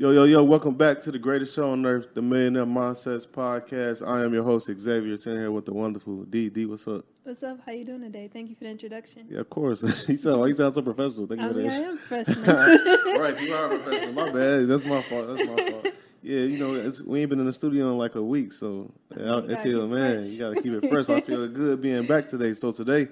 [0.00, 4.06] Yo, yo, yo, welcome back to the greatest show on earth, the Millionaire Mindsets Podcast.
[4.06, 6.48] I am your host, Xavier, sitting here with the wonderful D.
[6.48, 7.04] D, what's up?
[7.24, 7.58] What's up?
[7.66, 8.30] How you doing today?
[8.32, 9.26] Thank you for the introduction.
[9.28, 9.80] Yeah, of course.
[10.06, 11.26] he sound, he sounds so professional.
[11.26, 11.80] Thank you I for mean, that.
[11.80, 12.44] I am professional.
[13.18, 14.12] right, you are a professional.
[14.12, 14.68] My bad.
[14.68, 15.36] That's my fault.
[15.36, 15.86] That's my fault.
[16.22, 18.92] Yeah, you know, it's, we ain't been in the studio in like a week, so
[19.16, 20.28] I, I feel, man, fresh.
[20.28, 21.08] you got to keep it fresh.
[21.08, 22.52] I feel good being back today.
[22.52, 23.08] So today,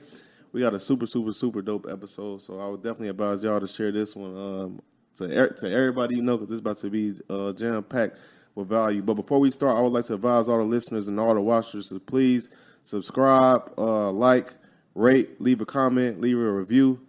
[0.52, 2.42] we got a super, super, super dope episode.
[2.42, 4.82] So I would definitely advise y'all to share this one um,
[5.16, 8.16] to er- to everybody you know, because it's about to be uh, jam packed
[8.54, 9.02] with value.
[9.02, 11.40] But before we start, I would like to advise all the listeners and all the
[11.40, 12.48] watchers to please
[12.82, 14.54] subscribe, uh, like,
[14.94, 17.00] rate, leave a comment, leave a review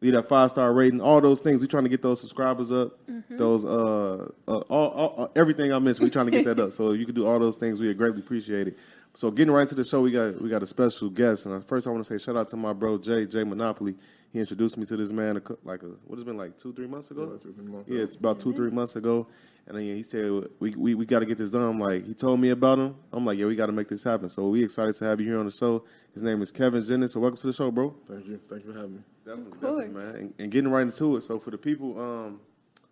[0.00, 1.60] leave that five star rating, all those things.
[1.60, 2.98] We're trying to get those subscribers up.
[3.36, 6.72] Those uh, uh all, all, all- everything I mentioned, we're trying to get that up.
[6.72, 8.78] So you can do all those things, we greatly appreciate it.
[9.14, 11.86] So getting right to the show, we got we got a special guest, and first
[11.86, 13.96] I want to say shout out to my bro Jay Jay Monopoly.
[14.32, 16.86] He introduced me to this man a like a what has been like two three
[16.86, 17.38] months ago.
[17.86, 19.26] Yeah, it's about two three months ago,
[19.66, 20.30] and then he said
[20.60, 21.62] we we, we got to get this done.
[21.62, 22.94] I'm like he told me about him.
[23.12, 24.28] I'm like yeah, we got to make this happen.
[24.28, 25.84] So we excited to have you here on the show.
[26.12, 27.12] His name is Kevin Jennings.
[27.14, 27.94] So welcome to the show, bro.
[28.06, 28.38] Thank you.
[28.50, 29.02] Thank you for having me.
[29.24, 30.04] Definitely, Of definitely, course.
[30.14, 30.16] man.
[30.16, 31.22] And, and getting right into it.
[31.22, 32.40] So for the people um,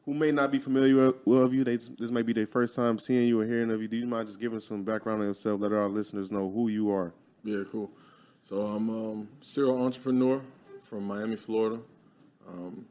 [0.06, 2.98] who may not be familiar with, with you, they, this may be their first time
[2.98, 3.88] seeing you or hearing of you.
[3.88, 5.60] Do you mind just giving some background on yourself?
[5.60, 7.12] Let our listeners know who you are.
[7.44, 7.90] Yeah, cool.
[8.42, 10.40] So I'm um, serial entrepreneur
[10.88, 11.80] from Miami, Florida.
[12.48, 12.86] Um,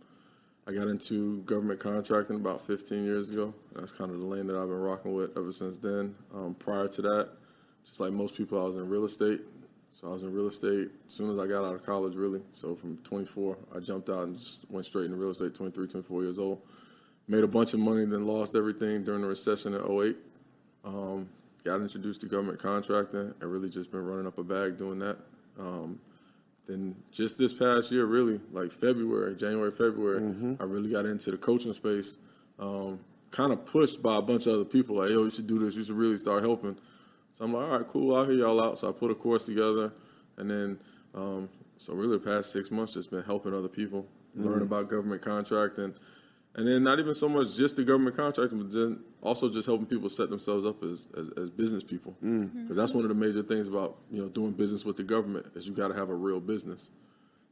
[0.67, 3.53] I got into government contracting about 15 years ago.
[3.73, 6.15] That's kind of the lane that I've been rocking with ever since then.
[6.33, 7.29] Um, prior to that,
[7.85, 9.41] just like most people, I was in real estate.
[9.91, 12.41] So I was in real estate as soon as I got out of college, really.
[12.51, 16.23] So from 24, I jumped out and just went straight into real estate, 23, 24
[16.23, 16.61] years old.
[17.27, 20.17] Made a bunch of money, then lost everything during the recession in 08.
[20.83, 21.29] Um,
[21.63, 25.17] got introduced to government contracting and really just been running up a bag doing that.
[25.57, 25.99] Um,
[26.67, 30.21] then just this past year, really, like February, January, February,
[30.59, 32.17] I really got into the coaching space.
[32.59, 32.99] Um,
[33.31, 35.75] kind of pushed by a bunch of other people, like, yo, you should do this,
[35.75, 36.77] you should really start helping.
[37.33, 38.77] So I'm like, all right, cool, I'll hear y'all out.
[38.77, 39.91] So I put a course together,
[40.37, 40.79] and then,
[41.13, 45.21] um, so really the past six months, just been helping other people learn about government
[45.21, 45.93] contracting.
[46.57, 49.85] And then not even so much just the government contracting, but then also just helping
[49.85, 52.15] people set themselves up as, as, as business people.
[52.61, 55.47] Because that's one of the major things about you know doing business with the government
[55.53, 56.91] is you got to have a real business.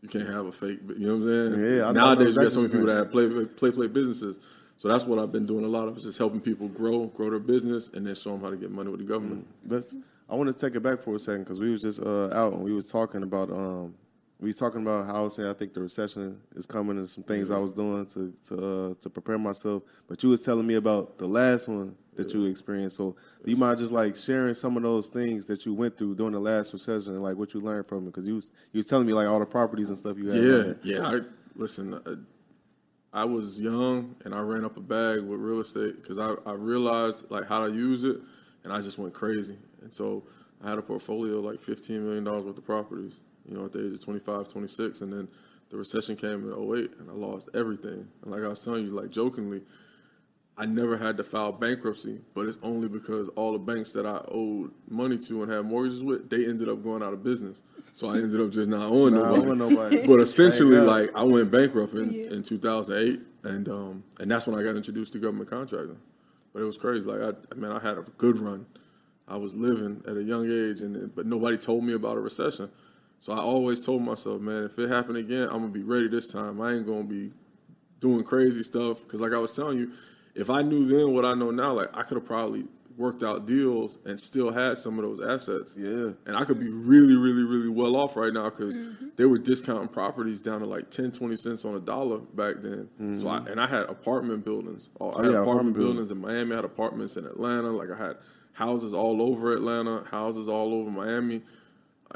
[0.01, 0.79] You can't have a fake.
[0.97, 1.77] You know what I'm saying?
[1.77, 4.39] Yeah, I Nowadays you got so many people that have play play play businesses.
[4.77, 7.29] So that's what I've been doing a lot of is just helping people grow, grow
[7.29, 9.47] their business, and then show them how to get money with the government.
[9.67, 9.95] Let's.
[10.29, 12.53] I want to take it back for a second because we was just uh, out
[12.53, 13.93] and we was talking about um,
[14.39, 17.09] we was talking about how I was saying I think the recession is coming and
[17.09, 19.83] some things I was doing to to uh, to prepare myself.
[20.07, 22.97] But you was telling me about the last one that you experienced.
[22.97, 26.33] So you mind just like sharing some of those things that you went through during
[26.33, 28.07] the last recession and like what you learned from it?
[28.07, 30.77] Because you was you was telling me like all the properties and stuff you had.
[30.83, 31.07] Yeah, yeah.
[31.07, 31.19] I
[31.55, 31.93] listen.
[31.93, 32.15] uh,
[33.13, 36.53] I was young and I ran up a bag with real estate because I, I
[36.53, 38.17] realized like how to use it,
[38.63, 39.55] and I just went crazy.
[39.83, 40.23] And so
[40.63, 43.19] I had a portfolio of like fifteen million dollars worth of properties.
[43.49, 45.27] You know, at the age of 25, 26, and then
[45.69, 48.07] the recession came in 08 and I lost everything.
[48.21, 49.61] And like I was telling you, like jokingly,
[50.55, 54.23] I never had to file bankruptcy, but it's only because all the banks that I
[54.29, 57.61] owed money to and had mortgages with, they ended up going out of business.
[57.91, 59.57] So I ended up just not owing Nah, nobody.
[59.59, 60.07] nobody.
[60.07, 62.31] But essentially, Thank like I went bankrupt in, Yeah.
[62.33, 65.97] in 2008, and um, and that's when I got introduced to government contracting.
[66.53, 67.05] But it was crazy.
[67.07, 68.67] Like I, I mean, I had a good run.
[69.27, 72.69] I was living at a young age, and but nobody told me about a recession.
[73.23, 76.27] So I always told myself, man, if it happened again, I'm gonna be ready this
[76.27, 76.59] time.
[76.59, 77.31] I ain't gonna be
[78.01, 79.93] doing crazy stuff because, like I was telling you,
[80.35, 82.65] if I knew then what I know now, like I could have probably
[82.97, 85.73] worked out deals and still had some of those assets.
[85.77, 86.11] Yeah.
[86.25, 88.77] And I could be really, really, really well off right now because
[89.15, 92.89] they were discounting properties down to like 10, 20 cents on a dollar back then.
[93.21, 94.89] So I, and I had apartment buildings.
[94.99, 95.19] I had Mm-hmm.
[95.19, 96.51] Oh, yeah, apartment apartment buildings in Miami.
[96.51, 97.69] I had apartments in Atlanta.
[97.69, 98.17] Like I had
[98.51, 101.41] houses all over Atlanta, houses all over Miami.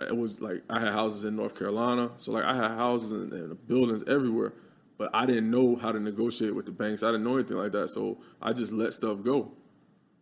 [0.01, 2.11] It was like I had houses in North Carolina.
[2.17, 4.53] So like I had houses and, and buildings everywhere.
[4.97, 7.03] But I didn't know how to negotiate with the banks.
[7.03, 7.89] I didn't know anything like that.
[7.89, 9.51] So I just let stuff go.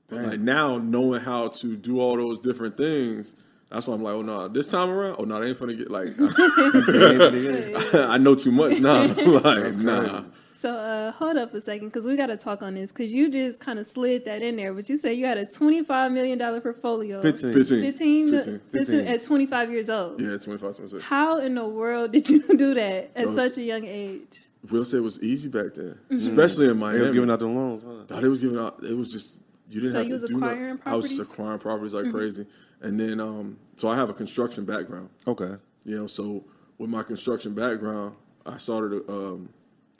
[0.07, 3.35] But like now, knowing how to do all those different things,
[3.71, 5.89] that's why I'm like, oh no, this time around, oh no, they ain't finna get
[5.89, 6.09] like,
[8.09, 9.05] I know too much now.
[9.05, 10.25] like, nah.
[10.55, 13.29] So uh, hold up a second, because we got to talk on this, because you
[13.29, 16.39] just kind of slid that in there, but you said you had a $25 million
[16.61, 17.21] portfolio.
[17.21, 17.51] 15.
[17.53, 17.81] 15.
[17.81, 18.61] 15, 15.
[18.71, 20.21] 15 at 25 years old.
[20.21, 21.03] Yeah, 25, 26.
[21.03, 24.45] How in the world did you do that at Those- such a young age?
[24.69, 26.15] Real estate was easy back then, Mm-hmm.
[26.15, 26.99] especially in They Miami.
[27.01, 27.83] was giving out the loans.
[28.09, 28.19] Huh?
[28.21, 28.79] They was giving out.
[28.81, 29.35] It was just
[29.69, 30.53] you didn't So have you to was do nothing.
[30.57, 31.19] acquiring I was just properties?
[31.19, 31.31] Mm-hmm.
[31.33, 32.45] acquiring properties like crazy,
[32.81, 35.09] and then um, so I have a construction background.
[35.27, 35.51] Okay.
[35.83, 36.43] You know, so
[36.79, 38.15] with my construction background,
[38.45, 39.49] I started a, um,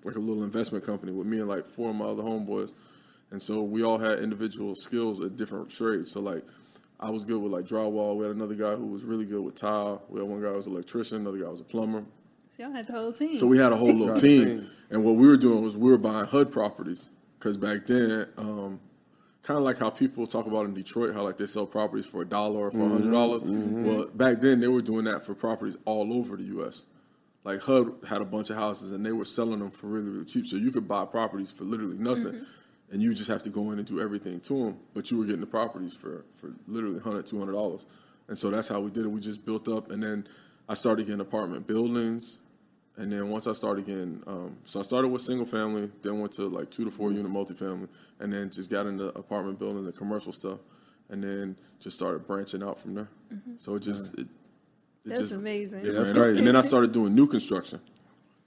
[0.06, 2.74] like a little investment company with me and like four of my other homeboys,
[3.32, 6.12] and so we all had individual skills at different trades.
[6.12, 6.44] So like,
[7.00, 8.16] I was good with like drywall.
[8.16, 10.04] We had another guy who was really good with tile.
[10.10, 11.22] We had one guy who was an electrician.
[11.22, 12.06] Another guy was a plumber.
[12.56, 13.36] So y'all had the whole team.
[13.36, 14.46] So we had a whole little team.
[14.46, 14.70] Team.
[14.90, 17.10] And what we were doing was we were buying HUD properties.
[17.38, 18.80] Because back then, um,
[19.44, 22.22] kind of like how people talk about in Detroit, how like they sell properties for
[22.22, 23.44] a dollar or for a hundred dollars.
[23.44, 26.86] Well, back then they were doing that for properties all over the U.S.
[27.46, 30.26] Like HUD had a bunch of houses and they were selling them for really, really
[30.26, 30.48] cheap.
[30.48, 32.24] So you could buy properties for literally nothing.
[32.24, 32.44] Mm-hmm.
[32.92, 34.78] And you just have to go in and do everything to them.
[34.94, 37.86] But you were getting the properties for, for literally $100, $200.
[38.28, 39.10] And so that's how we did it.
[39.10, 39.92] We just built up.
[39.92, 40.28] And then
[40.68, 42.40] I started getting apartment buildings.
[42.98, 46.32] And then once I started getting, um, so I started with single family, then went
[46.34, 47.26] to like two to four mm-hmm.
[47.26, 47.90] unit multifamily,
[48.20, 50.60] and then just got into apartment buildings and commercial stuff,
[51.10, 53.10] and then just started branching out from there.
[53.34, 53.56] Mm-hmm.
[53.60, 54.28] So it just, it, it
[55.06, 55.86] That's just, amazing.
[55.86, 56.40] it that's crazy.
[56.40, 57.80] And then I started doing new construction,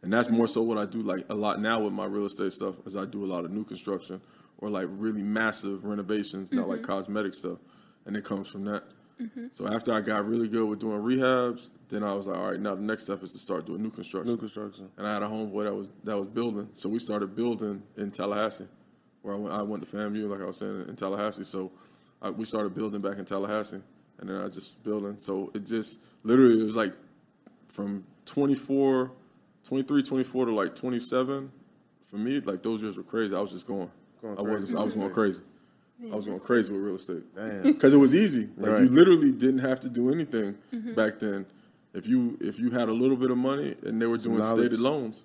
[0.03, 2.53] and that's more so what I do like a lot now with my real estate
[2.53, 4.21] stuff, is I do a lot of new construction
[4.59, 6.93] or like really massive renovations, not like mm-hmm.
[6.93, 7.59] cosmetic stuff,
[8.07, 8.85] and it comes from that.
[9.21, 9.47] Mm-hmm.
[9.53, 12.61] So after I got really good with doing rehabs, then I was like, all right,
[12.61, 14.33] now the next step is to start doing new construction.
[14.33, 14.89] New construction.
[14.97, 18.11] And I had a homeboy that was that was building, so we started building in
[18.11, 18.69] Tallahassee,
[19.23, 19.55] where I went.
[19.55, 21.45] I went to FAMU, like I was saying, in Tallahassee.
[21.45, 21.73] So
[22.21, 23.81] I, we started building back in Tallahassee,
[24.19, 25.17] and then I was just building.
[25.19, 26.93] So it just literally it was like
[27.69, 29.11] from 24,
[29.65, 31.53] 23, 24 to like 27.
[32.11, 33.35] For me, like those years were crazy.
[33.35, 33.91] I was just going.
[34.23, 34.71] Going I wasn't.
[34.71, 34.77] crazy.
[34.77, 35.43] I was going crazy.
[36.13, 37.25] I was going crazy with real estate
[37.63, 38.49] because it was easy.
[38.57, 38.83] Like Right.
[38.83, 40.95] you literally didn't have to do anything mm-hmm.
[40.95, 41.45] back then.
[41.93, 44.61] If you if you had a little bit of money and they were doing knowledge.
[44.61, 45.25] stated loans,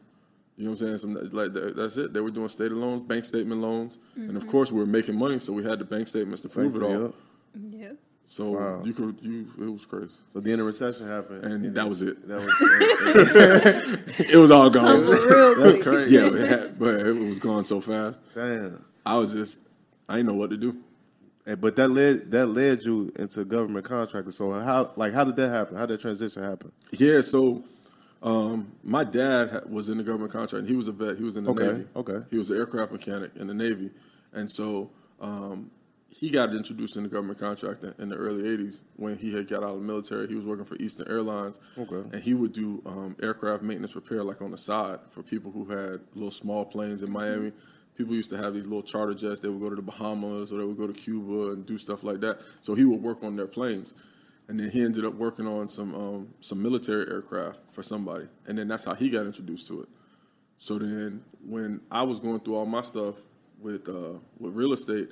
[0.58, 0.98] you know what I'm saying?
[0.98, 2.14] Some like that, that's it.
[2.14, 4.52] They were doing stated loans, bank statement loans, and of mm-hmm.
[4.52, 7.02] course we were making money, so we had the bank statements to prove it all.
[7.02, 7.14] Yep.
[7.70, 7.92] Yeah.
[8.26, 8.82] So Wow.
[8.84, 10.16] you could you it was crazy.
[10.32, 12.28] So then the recession happened, And that was it.
[12.28, 15.02] That was It was all gone.
[15.02, 16.16] Real that's crazy.
[16.16, 18.20] yeah, it had, but it was gone so fast.
[18.34, 18.84] Damn.
[19.06, 19.60] I was just
[20.10, 20.78] I didn't know what to do.
[21.46, 24.32] Hey, but that led that led you into government contracting.
[24.32, 25.76] So how like how did that happen?
[25.76, 26.72] How did that transition happen?
[26.92, 27.64] Yeah, so
[28.24, 30.68] um, my dad was in the government contract.
[30.68, 31.18] He was a vet.
[31.18, 31.86] He was in the Okay, Navy.
[31.98, 32.20] okay.
[32.32, 33.92] He was an aircraft mechanic in the Navy,
[34.32, 35.70] and so um,
[36.14, 39.64] he got introduced in the government contracting in the early '80s when he had got
[39.64, 40.28] out of the military.
[40.28, 42.08] He was working for Eastern Airlines, Okay.
[42.14, 45.66] and he would do um, aircraft maintenance repair like on the side for people who
[45.66, 47.52] had little small planes in Miami.
[47.96, 49.40] People used to have these little charter jets.
[49.40, 52.04] They would go to the Bahamas or they would go to Cuba and do stuff
[52.04, 52.40] like that.
[52.62, 53.94] So he would work on their planes
[54.48, 58.58] and then he ended up working on some um, some military aircraft for somebody, and
[58.58, 59.90] then that's how he got introduced to it.
[60.60, 63.16] So then, when I was going through all my stuff
[63.60, 65.10] with uh, with real estate,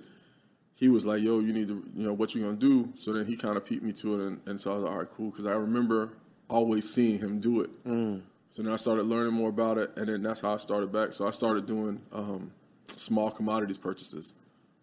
[0.75, 3.25] he was like, "Yo, you need to, you know, what you gonna do?" So then
[3.25, 5.11] he kind of peeped me to it, and, and so I was like, "All right,
[5.11, 6.13] cool," because I remember
[6.49, 7.69] always seeing him do it.
[8.49, 11.13] So then I started learning more about it, and then that's how I started back.
[11.13, 12.51] So I started doing um,
[12.87, 14.33] small commodities purchases,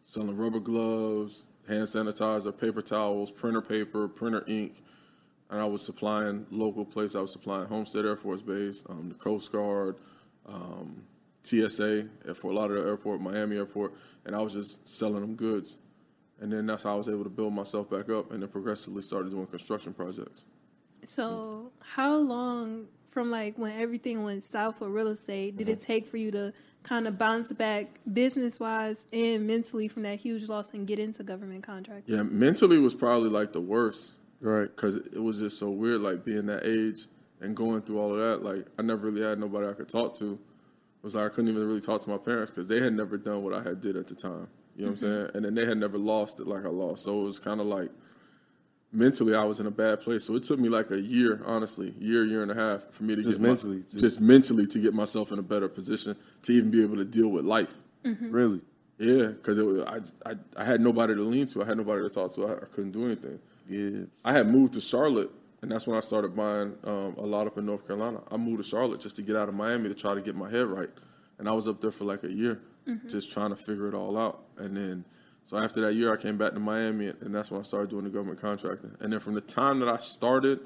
[0.06, 4.82] selling rubber gloves, hand sanitizer, paper towels, printer paper, printer ink,
[5.50, 7.16] and I was supplying local places.
[7.16, 9.96] I was supplying Homestead Air Force Base, um, the Coast Guard,
[10.46, 11.02] um,
[11.42, 13.92] TSA at Fort Lauderdale Airport, Miami Airport,
[14.24, 15.78] and I was just selling them goods.
[16.40, 19.02] And then that's how I was able to build myself back up, and then progressively
[19.02, 20.46] started doing construction projects.
[21.04, 25.84] So, how long from like when everything went south for real estate, did it uh-huh.
[25.84, 26.52] take for you to
[26.84, 31.24] kind of bounce back business wise and mentally from that huge loss and get into
[31.24, 32.08] government contracts?
[32.08, 34.12] Yeah, mentally was probably like the worst.
[34.40, 34.64] Right.
[34.74, 37.06] Because it was just so weird, like being that age
[37.40, 38.44] and going through all of that.
[38.48, 40.38] Like I never really had nobody I could talk to.
[40.98, 43.16] It was like I couldn't even really talk to my parents because they had never
[43.16, 44.48] done what I had did at the time.
[44.76, 45.22] You know what I'm mm-hmm.
[45.22, 45.30] saying?
[45.34, 47.04] And then they had never lost it like I lost.
[47.04, 47.90] So it was kind of like
[48.92, 50.24] mentally I was in a bad place.
[50.24, 53.14] So it took me like a year, honestly, year, year and a half for me
[53.16, 56.16] to Just get my- mentally, just, just- mentally to get myself in a better position
[56.42, 57.74] to even be able to deal with life.
[58.04, 58.30] Mm-hmm.
[58.30, 58.60] Really.
[58.98, 61.62] Yeah, because it was I, I I had nobody to lean to.
[61.62, 62.46] I had nobody to talk to.
[62.46, 63.38] I, I couldn't do anything.
[63.68, 64.06] Yeah.
[64.24, 65.30] I had moved to Charlotte,
[65.62, 68.20] and that's when I started buying um, a lot up in North Carolina.
[68.30, 70.50] I moved to Charlotte just to get out of Miami to try to get my
[70.50, 70.90] head right,
[71.38, 72.60] and I was up there for like a year,
[73.08, 74.44] just trying to figure it all out.
[74.56, 75.04] And then,
[75.44, 78.04] so after that year, I came back to Miami, and that's when I started doing
[78.04, 78.96] the government contracting.
[79.00, 80.60] And then from the time that I started,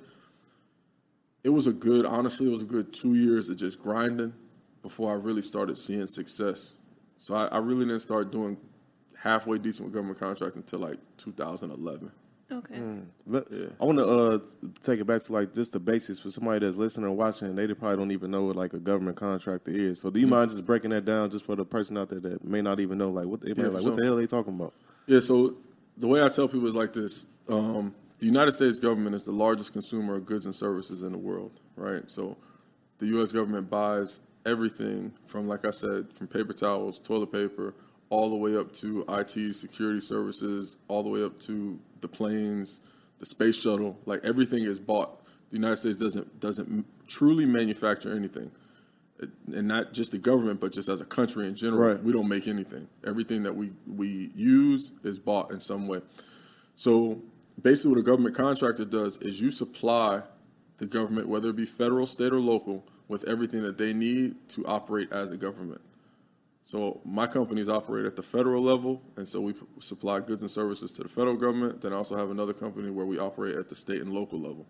[1.44, 4.32] it was a good, honestly, it was a good two years of just grinding
[4.82, 6.76] before I really started seeing success.
[7.18, 8.56] So I, I really didn't start doing
[9.16, 12.10] halfway decent with government contracting until like 2011.
[12.52, 12.80] Okay.
[13.26, 13.44] Let,
[13.80, 14.38] I want to uh,
[14.82, 17.48] take it back to like just the basics for somebody that's listening or watching.
[17.48, 20.00] and They probably don't even know what like a government contractor is.
[20.00, 22.44] So do you mind just breaking that down just for the person out there that
[22.44, 24.26] may not even know like what they Yeah, like for what the hell are they
[24.26, 24.74] talking about?
[25.06, 25.56] Yeah, so
[25.96, 27.26] the way I tell people is like this.
[27.48, 31.18] Um, the United States government is the largest consumer of goods and services in the
[31.18, 32.08] world, right?
[32.08, 32.36] So
[32.98, 33.32] the U.S.
[33.32, 37.74] government buys everything from, like I said, from paper towels, toilet paper,
[38.12, 42.82] all the way up to IT, security services, all the way up to the planes,
[43.18, 43.98] the space shuttle.
[44.04, 45.24] Like everything is bought.
[45.48, 48.50] The United States doesn't doesn't truly manufacture anything,
[49.46, 51.88] and not just the government, but just as a country in general.
[51.88, 52.02] Right.
[52.02, 52.86] We don't make anything.
[53.06, 56.02] Everything that we we use is bought in some way.
[56.76, 57.22] So
[57.62, 60.20] basically, what a government contractor does is you supply
[60.76, 64.66] the government, whether it be federal, state, or local, with everything that they need to
[64.66, 65.80] operate as a government.
[66.64, 70.92] So my companies operate at the federal level, and so we supply goods and services
[70.92, 71.80] to the federal government.
[71.80, 74.66] Then I also have another company where we operate at the state and local level,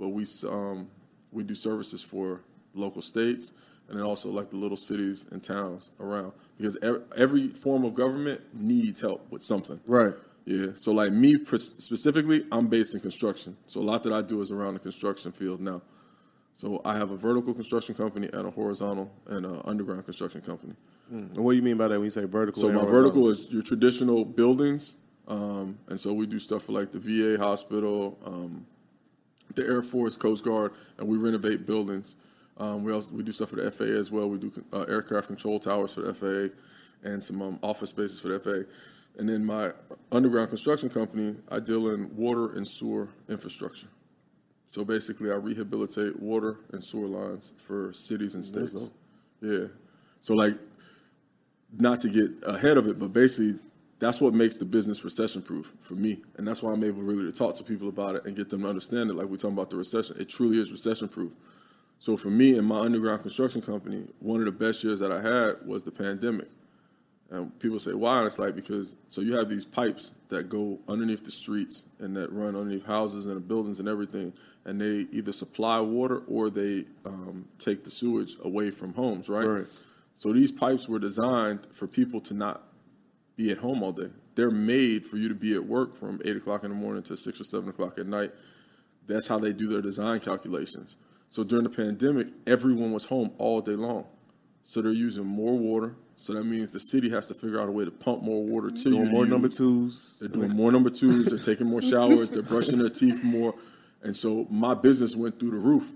[0.00, 0.88] but we um,
[1.30, 2.40] we do services for
[2.74, 3.52] local states
[3.88, 7.94] and then also like the little cities and towns around because ev- every form of
[7.94, 9.80] government needs help with something.
[9.86, 10.14] Right.
[10.44, 10.68] Yeah.
[10.74, 13.56] So like me specifically, I'm based in construction.
[13.66, 15.82] So a lot that I do is around the construction field now.
[16.52, 20.74] So I have a vertical construction company and a horizontal and a underground construction company.
[21.10, 22.60] And what do you mean by that when you say vertical?
[22.60, 23.02] So my horizontal?
[23.02, 24.96] vertical is your traditional buildings,
[25.26, 28.66] um, and so we do stuff for like the VA hospital, um,
[29.54, 32.16] the Air Force, Coast Guard, and we renovate buildings.
[32.58, 34.28] Um, we also we do stuff for the FAA as well.
[34.28, 36.54] We do uh, aircraft control towers for the FAA
[37.08, 38.70] and some um, office spaces for the FAA.
[39.18, 39.72] And then my
[40.12, 43.88] underground construction company, I deal in water and sewer infrastructure.
[44.68, 48.92] So basically, I rehabilitate water and sewer lines for cities and states.
[49.40, 49.66] Yeah.
[50.20, 50.56] So like
[51.76, 53.58] not to get ahead of it, but basically
[53.98, 56.20] that's what makes the business recession proof for me.
[56.36, 58.62] And that's why I'm able really to talk to people about it and get them
[58.62, 59.14] to understand it.
[59.14, 61.32] Like we're talking about the recession, it truly is recession proof.
[61.98, 65.20] So for me and my underground construction company, one of the best years that I
[65.20, 66.48] had was the pandemic.
[67.30, 68.18] And people say, why?
[68.18, 72.16] And it's like, because, so you have these pipes that go underneath the streets and
[72.16, 74.32] that run underneath houses and buildings and everything.
[74.64, 79.44] And they either supply water or they um, take the sewage away from homes, right?
[79.44, 79.66] Right.
[80.18, 82.64] So these pipes were designed for people to not
[83.36, 84.08] be at home all day.
[84.34, 87.16] They're made for you to be at work from eight o'clock in the morning to
[87.16, 88.32] six or seven o'clock at night.
[89.06, 90.96] That's how they do their design calculations.
[91.28, 94.06] So during the pandemic, everyone was home all day long.
[94.64, 95.94] So they're using more water.
[96.16, 98.72] So that means the city has to figure out a way to pump more water
[98.72, 98.90] to.
[98.90, 100.16] Doing to more number twos.
[100.18, 101.26] They're doing more number twos.
[101.26, 102.32] They're taking more showers.
[102.32, 103.54] They're brushing their teeth more.
[104.02, 105.92] And so my business went through the roof.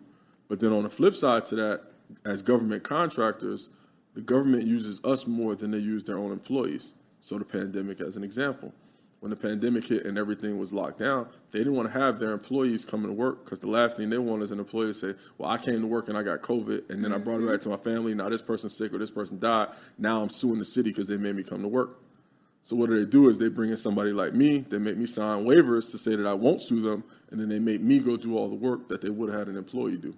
[0.47, 1.83] But then on the flip side to that,
[2.25, 3.69] as government contractors,
[4.15, 6.93] the government uses us more than they use their own employees.
[7.21, 8.73] So the pandemic, as an example,
[9.21, 12.33] when the pandemic hit and everything was locked down, they didn't want to have their
[12.33, 15.15] employees coming to work because the last thing they want is an employee to say,
[15.39, 17.61] "Well, I came to work and I got COVID, and then I brought it back
[17.61, 18.15] to my family.
[18.15, 19.69] Now this person's sick or this person died.
[19.97, 22.01] Now I'm suing the city because they made me come to work."
[22.63, 24.65] So what do they do is they bring in somebody like me.
[24.69, 27.61] They make me sign waivers to say that I won't sue them, and then they
[27.61, 30.15] make me go do all the work that they would have had an employee do.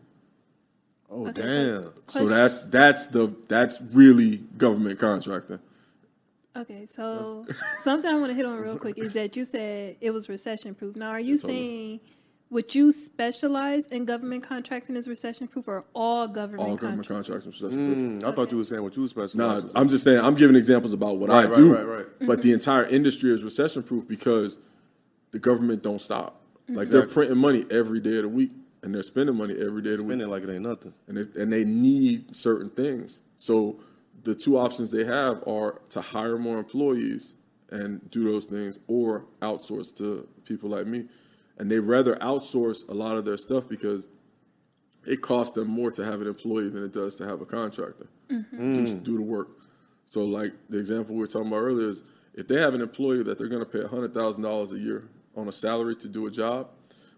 [1.15, 1.83] Oh Okay, damn.
[1.85, 2.29] So Question.
[2.29, 5.61] that's that's the that's really government contractor.
[6.57, 7.47] Okay, so
[7.83, 10.75] something I want to hit on real quick is that you said it was recession
[10.75, 10.97] proof.
[10.97, 12.01] Now, are you saying
[12.51, 17.51] would you specialize in government contracting as recession proof or all government All government contracting?
[17.53, 17.61] contracts.
[17.61, 17.97] That's proof.
[17.97, 19.35] Mm, I thought you were saying what you specialize.
[19.37, 19.73] Nah, specialize.
[19.81, 20.21] I'm just saying.
[20.21, 21.75] I'm giving examples about what I Right, do.
[21.75, 22.07] right, right, right.
[22.27, 24.59] But the entire industry is recession proof because
[25.33, 26.41] the government don't stop.
[26.69, 26.99] Like Exactly.
[27.01, 28.53] they're printing money every day of the week,
[28.85, 29.93] and they're spending money every day.
[29.93, 30.93] of the week like it ain't nothing.
[31.09, 33.23] and they, and they need certain things.
[33.39, 33.81] So
[34.25, 37.35] the two options they have are to hire more employees
[37.71, 41.07] and do those things, or outsource to people like me.
[41.59, 44.09] And they rather outsource a lot of their stuff because
[45.07, 48.07] it costs them more to have an employee than it does to have a contractor.
[48.29, 48.85] Mm-hmm.
[48.85, 49.49] Just do the work.
[50.07, 53.23] So like the example we were talking about earlier is if they have an employee
[53.23, 56.27] that they're going to pay hundred thousand dollars a year on a salary to do
[56.27, 56.69] a job,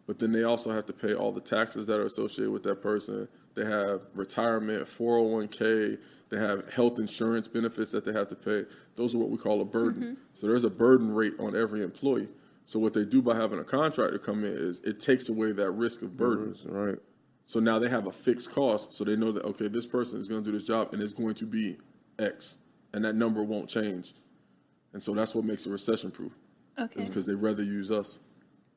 [0.07, 2.83] but then they also have to pay all the taxes that are associated with that
[2.83, 3.29] person.
[3.55, 5.99] They have retirement, 401k,
[6.29, 8.65] they have health insurance benefits that they have to pay.
[8.97, 10.03] Those are what we call a burden.
[10.03, 10.15] Mm-hmm.
[10.33, 12.29] So there's a burden rate on every employee.
[12.65, 15.71] So what they do by having a contractor come in is it takes away that
[15.71, 16.57] risk of burden.
[16.65, 16.99] Right.
[17.45, 20.27] So now they have a fixed cost, so they know that okay, this person is
[20.27, 21.79] going to do this job and it's going to be
[22.19, 22.59] X,
[22.93, 24.15] and that number won't change.
[24.93, 26.33] And so that's what makes it recession proof,
[26.77, 27.05] Okay.
[27.05, 28.19] because they rather use us.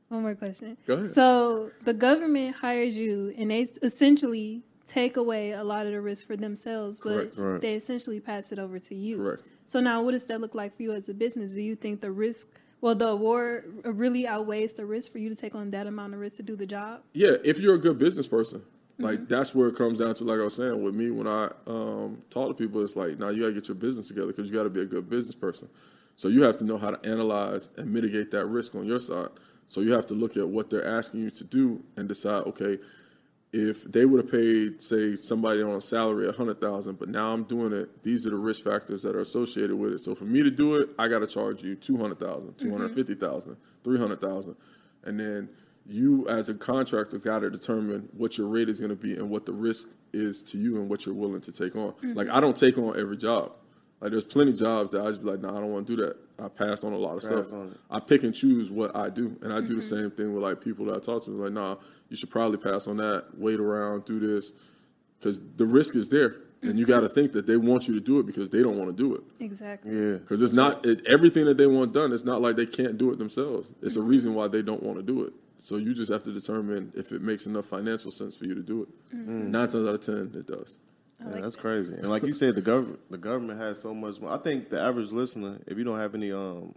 [0.10, 0.78] One more question.
[0.86, 1.14] Go ahead.
[1.14, 6.26] So the government hires you, and they essentially take away a lot of the risk
[6.28, 7.38] for themselves, but Correct.
[7.38, 7.62] Right.
[7.62, 9.18] they essentially pass it over to you.
[9.18, 9.48] Correct.
[9.68, 11.54] So now, what does that look like for you as a business?
[11.54, 12.48] Do you think the risk,
[12.82, 16.20] well, the award really outweighs the risk for you to take on that amount of
[16.20, 17.02] risk to do the job?
[17.14, 18.64] Yeah, if you're a good business person,
[18.98, 20.24] like that's where it comes down to.
[20.24, 23.30] Like I was saying, with me when I um, talk to people, it's like now
[23.30, 25.36] you got to get your business together because you got to be a good business
[25.36, 25.70] person.
[26.16, 29.30] So you have to know how to analyze and mitigate that risk on your side.
[29.70, 32.80] So you have to look at what they're asking you to do and decide, okay,
[33.54, 37.32] if they would have paid, say, somebody on a salary a hundred thousand, but now
[37.32, 40.00] I'm doing it, these are the risk factors that are associated with it.
[40.00, 43.62] So for me to do it, I got to charge you 200,000, 250,000, mm-hmm.
[43.84, 44.56] 300,000.
[45.04, 45.50] And then
[45.86, 49.30] you as a contractor got to determine what your rate is going to be and
[49.30, 51.94] what the risk is to you and what you're willing to take on.
[52.02, 52.36] Like mm-hmm.
[52.36, 53.52] I don't take on every job.
[54.02, 55.96] Like there's plenty of jobs that I just be like, nah, I don't want to
[55.96, 56.16] do that.
[56.42, 57.48] I pass on a lot of stuff.
[57.90, 59.82] I pick and choose what I do, and I do the mm-hmm.
[59.82, 61.32] same thing with like people that I talk to.
[61.32, 61.76] Like, nah,
[62.10, 63.26] you should probably pass on that.
[63.38, 64.54] Wait around, do this,
[65.20, 67.16] because the risk is there, and you got to mm-hmm.
[67.16, 69.22] think that they want you to do it because they don't want to do it.
[69.42, 69.92] Exactly.
[69.94, 70.14] Yeah.
[70.14, 72.14] Because it's not it, everything that they want done.
[72.14, 73.74] It's not like they can't do it themselves.
[73.82, 74.08] It's a mm-hmm.
[74.08, 75.34] reason why they don't want to do it.
[75.58, 78.62] So you just have to determine if it makes enough financial sense for you to
[78.62, 79.14] do it.
[79.14, 80.78] Nine times out of ten, it does.
[81.22, 81.94] Yeah, that's crazy.
[81.94, 84.20] And like you said, the government the government has so much.
[84.20, 84.32] More.
[84.32, 86.74] I think the average listener, if you don't have any um,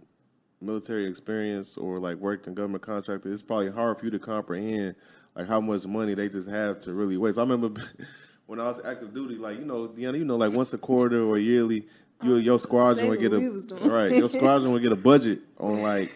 [0.61, 4.95] military experience or like worked in government contractor, it's probably hard for you to comprehend
[5.35, 7.37] like how much money they just have to really waste.
[7.37, 7.81] I remember
[8.47, 11.23] when I was active duty, like you know, Deanna, you know, like once a quarter
[11.23, 11.87] or yearly,
[12.21, 13.87] you your squadron would get a we was doing.
[13.89, 14.11] right.
[14.11, 16.11] Your squadron would get a budget on like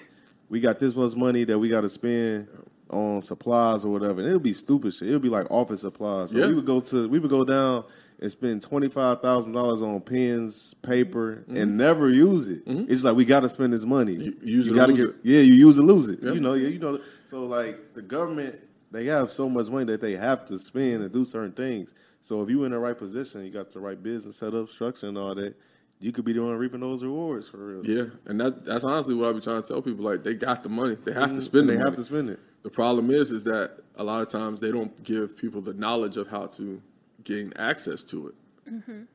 [0.49, 2.47] we got this much money that we got to spend
[2.89, 4.21] on supplies or whatever.
[4.21, 5.09] And it would be stupid shit.
[5.09, 6.31] It would be like office supplies.
[6.31, 6.47] So Yeah.
[6.47, 7.83] we would go to we would go down
[8.19, 11.57] and spend twenty five thousand dollars on pens, paper, mm-hmm.
[11.57, 12.65] and never use it.
[12.65, 12.83] Mm-hmm.
[12.83, 14.13] It's just like we got to spend this money.
[14.13, 15.15] You- you use it gotta lose get it.
[15.23, 15.39] yeah.
[15.39, 16.19] You use it, lose it.
[16.21, 16.31] Yeah.
[16.31, 16.99] You know, yeah, you know.
[17.25, 18.59] So like the government,
[18.91, 21.93] they have so much money that they have to spend and do certain things.
[22.21, 25.07] So if you in the right position, you got the right business set up, structure,
[25.07, 25.55] and all that.
[25.99, 27.85] You could be doing reaping those rewards for real.
[27.85, 30.05] Yeah, and that that's honestly what I be trying to tell people.
[30.05, 31.89] Like they got the money, they have to mm, spend And the they money.
[31.89, 32.39] have to spend it.
[32.63, 36.17] The problem is, is that a lot of times they don't give people the knowledge
[36.17, 36.79] of how to
[37.27, 38.35] gain access to it,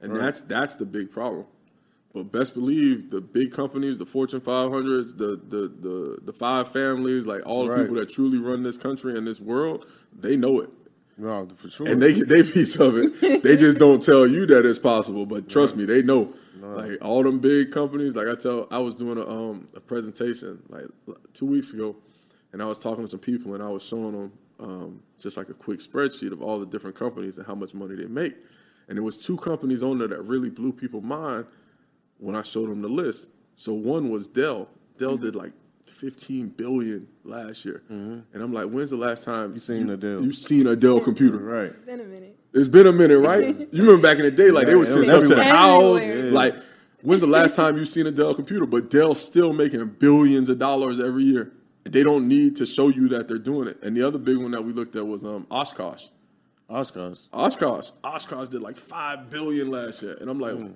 [0.01, 1.47] and that's that's the big problem.
[2.15, 7.27] But best believe the big companies, the Fortune 500s, the the the the five families,
[7.27, 7.81] like all the Right.
[7.81, 9.87] people that truly run this country and this world,
[10.19, 10.71] they know it.
[11.19, 11.87] No, for sure.
[11.89, 13.43] and they get their piece of it.
[13.43, 15.25] they just don't tell you that it's possible.
[15.27, 16.35] But trust me, they know.
[16.61, 20.63] Like all them big companies, like I tell, I was doing a um a presentation
[20.69, 20.85] like
[21.35, 21.97] two weeks ago,
[22.53, 25.49] and I was talking to some people, and I was showing them um just like
[25.49, 28.35] a quick spreadsheet of all the different companies and how much money they make,
[28.89, 31.47] and there was two companies on there that really blew people mind
[32.19, 33.33] when I showed them the list.
[33.55, 34.69] So one was Dell.
[34.99, 35.53] Dell did like.
[35.85, 37.83] 15 billion last year.
[37.89, 40.23] And I'm like, when's the last time you seen a Dell?
[40.23, 41.39] You seen a Dell computer?
[41.39, 41.67] right.
[41.71, 42.39] It's Been a minute.
[42.55, 43.49] It's been a minute, right?
[43.73, 45.29] you remember back in the day, like they Yeah, would it send was stuff to
[45.29, 45.55] the everywhere.
[45.57, 46.03] house.
[46.03, 46.33] Everywhere.
[46.33, 46.55] Like,
[47.03, 48.65] when's the last time you seen a Dell computer?
[48.67, 51.53] But Dell's still making billions of dollars every year.
[51.85, 53.83] They don't need to show you that they're doing it.
[53.83, 56.05] And the other big one that we looked at was um, Oshkosh.
[56.71, 57.19] Oshkosh.
[57.33, 57.91] Oshkosh.
[58.05, 60.69] Oshkosh did like five billion last year, and I'm like, Hmm.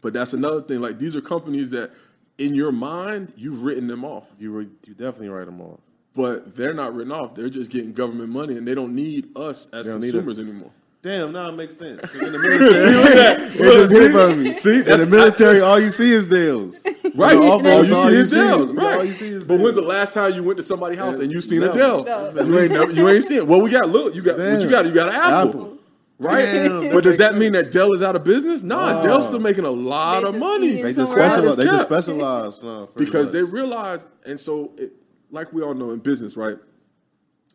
[0.00, 0.80] but that's another thing.
[0.80, 1.90] Like these are companies that,
[2.38, 5.80] in your mind, you've written them off, You were, you definitely write them off.
[6.14, 7.34] but they're not written off.
[7.34, 10.38] They're just getting government money, and they don't need us as They don't need consumers
[10.38, 10.70] anymore.
[11.02, 12.00] Damn, now it makes sense.
[12.14, 14.54] in the military, it just hit from me.
[14.54, 16.82] See, in the military, all you see is Dells.
[17.14, 17.34] Right.
[17.34, 18.36] You know, off- all you all see you is see.
[18.36, 18.70] Dells.
[18.72, 18.98] Right.
[18.98, 21.30] all you see is but when's the last time you went to somebody's house and
[21.30, 21.78] you seen a Never.
[21.78, 22.04] Dell?
[22.04, 22.42] No.
[22.42, 23.46] You ain't never, you ain't seen it.
[23.46, 24.14] Well, we got look.
[24.14, 24.70] You got what you Damn.
[24.70, 24.86] got.
[24.86, 25.48] You got an Apple.
[25.48, 25.78] Apple.
[26.18, 26.44] Right.
[26.44, 28.62] Damn, but does makes that mean that Dell is out of business?
[28.62, 31.32] Nah, Dell's still making a lot They of just money They just somewhere else.
[31.32, 31.56] specialize.
[31.56, 31.82] They just Yeah.
[31.84, 33.50] specialize no, pretty because they much.
[33.52, 34.92] realize, and so it,
[35.30, 36.56] like we all know in business, right?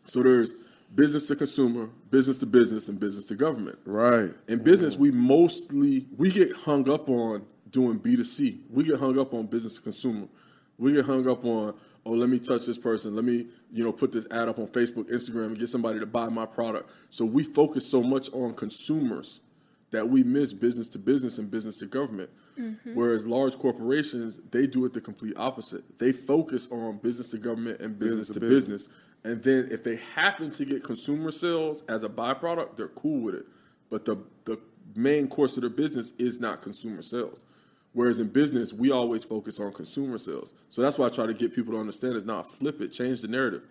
[0.05, 0.53] So there's
[0.95, 3.77] business to consumer, business to business, and business to government.
[3.85, 4.31] Right.
[4.47, 5.03] In business, mm-hmm.
[5.03, 8.61] we mostly we get hung up on doing B two C.
[8.69, 10.27] We get hung up on business to consumer.
[10.77, 13.91] We get hung up on oh let me touch this person, let me you know
[13.91, 16.89] put this ad up on Facebook, Instagram, and get somebody to buy my product.
[17.09, 19.41] So we focus so much on consumers
[19.91, 22.29] that we miss business to business and business to government.
[22.59, 22.93] Mm-hmm.
[22.93, 25.97] Whereas large corporations, they do it the complete opposite.
[25.97, 28.87] They focus on business to government and business, Business to to business.
[29.23, 33.35] And then if they happen to get consumer sales as a byproduct, they're cool with
[33.35, 33.45] it.
[33.89, 34.59] But the the
[34.95, 37.43] main course of their business is not consumer sales.
[37.93, 40.53] Whereas in business, we always focus on consumer sales.
[40.67, 43.21] So that's why I try to get people to understand is not flip it, change
[43.21, 43.63] the narrative,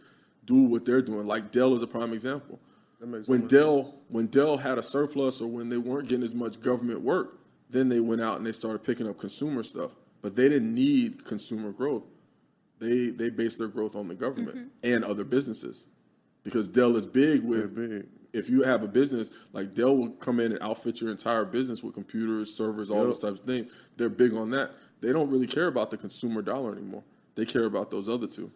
[0.44, 1.26] do what they're doing.
[1.26, 2.58] Like Dell is a prime example.
[2.98, 6.60] When much Dell when Dell had a surplus or when they weren't getting as much
[6.60, 7.38] government work,
[7.70, 9.92] then they went out and they started picking up consumer stuff.
[10.20, 12.02] But they didn't need consumer growth.
[12.80, 14.68] They they based their growth on the government mm-hmm.
[14.94, 15.86] and other businesses.
[16.42, 18.06] Because Dell is big with big.
[18.32, 21.82] If you have a business like Dell will come in and outfit your entire business
[21.82, 23.06] with computers, servers, all Yep.
[23.06, 23.72] those types of things.
[23.96, 24.72] They're big on that.
[25.00, 27.04] They don't really care about the consumer dollar anymore.
[27.34, 28.50] They care about those other two.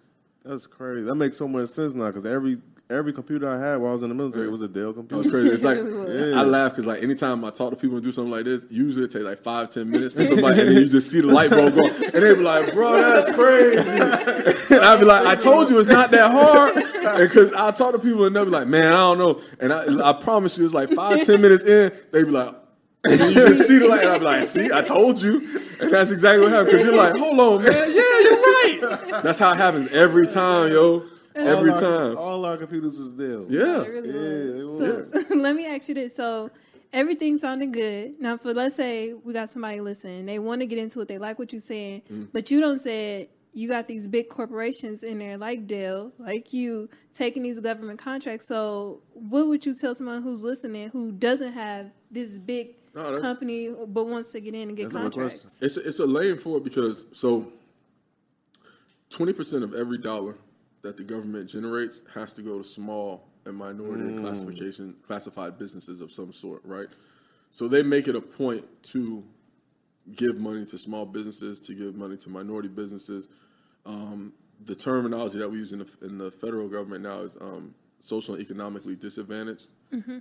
[0.44, 1.04] That's crazy.
[1.06, 2.60] That makes so much sense now because every
[2.92, 5.16] every computer I had while I was in the military was a Dell That computer.
[5.18, 5.48] was crazy.
[5.48, 5.78] It's like
[6.32, 6.40] Yeah.
[6.40, 9.04] I laugh because like anytime I talk to people and do something like this, usually
[9.04, 11.50] it takes like five ten minutes for somebody, and then you just see the light
[11.50, 13.76] bulb go, and they be like, "Bro, that's crazy."
[14.74, 16.74] and I'd be like, "I told you it's not that hard."
[17.18, 20.10] Because I talk to people and they'll be like, "Man, I don't know," and I,
[20.10, 22.54] I promise you, it's like five ten minutes in, they be like.
[23.04, 25.38] And you just see the light, and I'll be like, "See, I told you,"
[25.80, 26.70] and that's exactly what happened.
[26.70, 30.70] Because you're like, "Hold on, man, yeah, you're right." That's how it happens every time,
[30.70, 31.02] yo.
[31.34, 33.46] Every all our, time, all our computers was Dell.
[33.48, 33.82] yeah.
[33.82, 35.10] It really Yeah, was.
[35.14, 36.14] it So let me ask you this.
[36.14, 36.50] So
[36.92, 38.20] everything sounded good.
[38.20, 41.18] Now, for let's say we got somebody listening, they want to get into it, they
[41.18, 42.24] like what you're saying, Mm-hmm.
[42.32, 46.88] but you don't say you got these big corporations in there like Dell, like you,
[47.12, 48.46] taking these government contracts.
[48.46, 53.68] So what would you tell someone who's listening who doesn't have this big No, company
[53.88, 55.56] but wants to get in and get That's a contracts?
[55.60, 57.52] It's a, it's a lane for it because so
[59.10, 60.36] twenty percent of every dollar
[60.82, 66.00] that the government generates has to go to small and minority and classification classified businesses
[66.00, 66.88] of some sort, right?
[67.50, 69.24] So they make it a point to
[70.14, 73.28] give money to small businesses, to give money to minority businesses.
[73.86, 74.32] Um,
[74.64, 78.34] the terminology that we use in the, in the federal government now is um, social
[78.34, 79.68] and economically disadvantaged,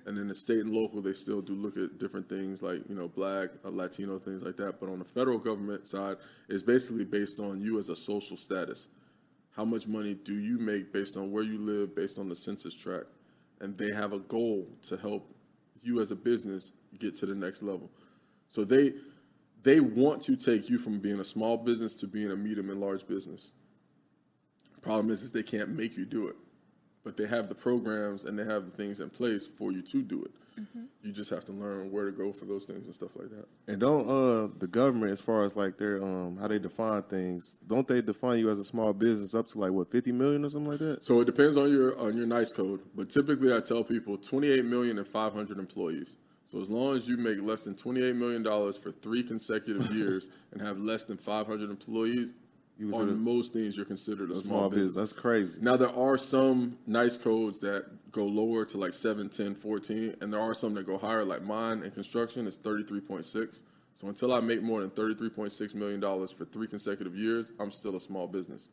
[0.05, 2.95] and then the state and local they still do look at different things like you
[2.95, 4.79] know black, uh, Latino things like that.
[4.79, 6.17] But on the federal government side,
[6.49, 8.87] it's basically based on you as a social status.
[9.55, 12.73] How much money do you make based on where you live, based on the census
[12.73, 13.07] tract,
[13.59, 15.33] and they have a goal to help
[15.83, 17.89] you as a business get to the next level.
[18.49, 18.93] So they
[19.63, 22.81] they want to take you from being a small business to being a medium and
[22.81, 23.53] large business.
[24.81, 26.35] Problem is, is they can't make you do it,
[27.03, 30.01] but they have the programs and they have the things in place for you to
[30.01, 30.31] do it.
[31.03, 33.45] You just have to learn where to go for those things and stuff like that.
[33.67, 37.57] And don't uh the government as far as like their um how they define things,
[37.65, 40.49] don't they define you as a small business up to like what, fifty million or
[40.49, 41.03] something like that?
[41.03, 44.65] So it depends on your on your NAICS code, but typically I tell people 28
[44.65, 46.17] million and 500 employees.
[46.45, 50.29] So as long as you make less than 28 million dollars for three consecutive years
[50.51, 52.33] and have less than 500 employees,
[52.81, 54.87] You on consider- most things you're considered a, A small, small business.
[54.87, 55.11] business.
[55.11, 55.59] That's crazy.
[55.61, 60.33] Now there are some NAICS codes that go lower to like 7, 10, 14, and
[60.33, 63.61] there are some that go higher, like mine in construction is 33.6.
[63.93, 67.95] So until I make more than 33.6 million dollars for three consecutive years, I'm still
[67.95, 68.69] a small business.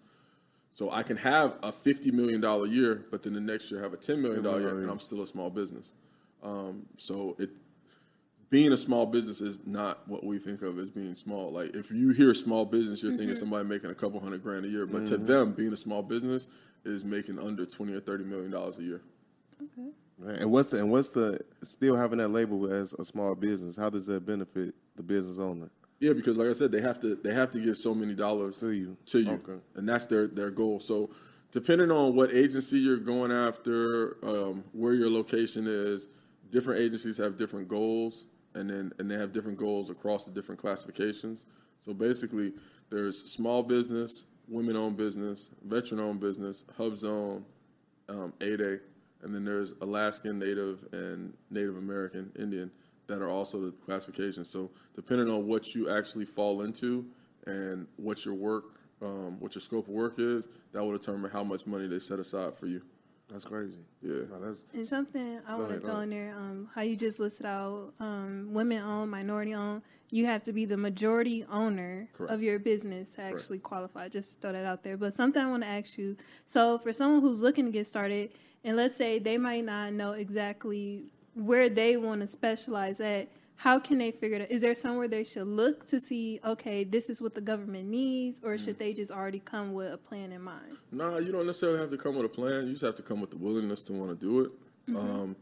[0.70, 3.92] So I can have a 50 million dollar year, but then the next year have
[3.92, 5.92] a 10 million dollar year, and I'm still a small business.
[6.42, 7.50] Um, so it
[8.50, 11.52] being a small business is not what we think of as being small.
[11.52, 14.68] Like if you hear small business, you're thinking somebody making a couple hundred grand a
[14.68, 16.48] year, but to them, being a small business
[16.84, 19.02] is making under 20 or 30 million dollars a year.
[19.62, 19.90] Okay.
[20.40, 23.76] And what's the and what's the still having that label as a small business?
[23.76, 25.68] How does that benefit the business owner?
[26.00, 28.58] Yeah, because like I said, they have to they have to give so many dollars
[28.60, 28.96] To you.
[29.06, 29.60] to you, Okay.
[29.76, 30.80] and that's their their goal.
[30.80, 31.10] So,
[31.52, 36.08] depending on what agency you're going after, um, where your location is,
[36.50, 38.26] different agencies have different goals,
[38.58, 41.44] and then and they have different goals across the different classifications.
[41.80, 42.52] So basically,
[42.90, 47.44] there's small business, women-owned business, veteran-owned business, HUBZone,
[48.08, 48.80] um, 8A,
[49.22, 52.70] and then there's Alaskan Native and Native American Indian
[53.06, 54.50] that are also the classifications.
[54.50, 57.06] So depending on what you actually fall into
[57.46, 61.42] and what your work, um, what your scope of work is, that will determine how
[61.42, 62.82] much money they set aside for you.
[63.30, 63.78] That's crazy.
[64.00, 64.22] Yeah.
[64.30, 67.20] No, that's, And something I want to go throw in there, um, how you just
[67.20, 69.82] listed out um, women owned, minority owned.
[70.10, 72.32] You have to be the majority owner Correct.
[72.32, 74.08] of your business to actually qualify.
[74.08, 74.96] Just throw that out there.
[74.96, 76.16] But something I want to ask you.
[76.46, 78.30] So for someone who's looking to get started,
[78.64, 83.28] and let's say they might not know exactly where they want to specialize at,
[83.62, 84.50] how can they figure it out?
[84.52, 88.40] Is there somewhere they should look to see, okay, this is what the government needs,
[88.44, 88.64] or Mm.
[88.64, 90.76] should they just already come with a plan in mind?
[90.92, 92.66] Nah, you don't necessarily have to come with a plan.
[92.66, 94.52] You just have to come with the willingness to want to do it.
[94.96, 95.34] Um,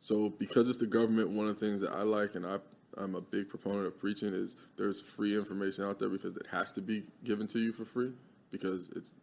[0.00, 2.58] so because it's the government, one of the things that I like and I,
[2.98, 6.72] I'm a big proponent of preaching is there's free information out there because it has
[6.72, 8.10] to be given to you for free
[8.50, 9.14] because it's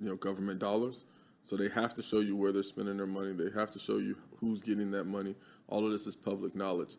[0.00, 1.04] you know government dollars.
[1.44, 3.32] So they have to show you where they're spending their money.
[3.32, 5.34] They have to show you who's getting that money.
[5.68, 6.96] All of this is public knowledge.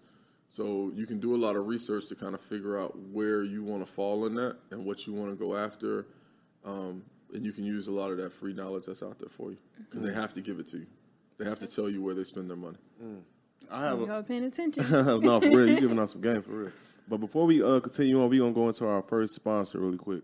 [0.54, 3.64] So you can do a lot of research to kind of figure out where you
[3.64, 6.06] want to fall in that and what you want to go after.
[6.64, 7.02] Um,
[7.34, 9.58] and you can use a lot of that free knowledge that's out there for you
[9.80, 10.86] because they have to give it to you.
[11.40, 12.78] They have to tell you where they spend their money.
[13.72, 14.88] I have a, Y'all paying attention?
[14.92, 15.70] no, for real.
[15.70, 16.72] You're giving us some game for real.
[17.08, 19.98] But before we uh, continue on, we're going to go into our first sponsor really
[19.98, 20.22] quick.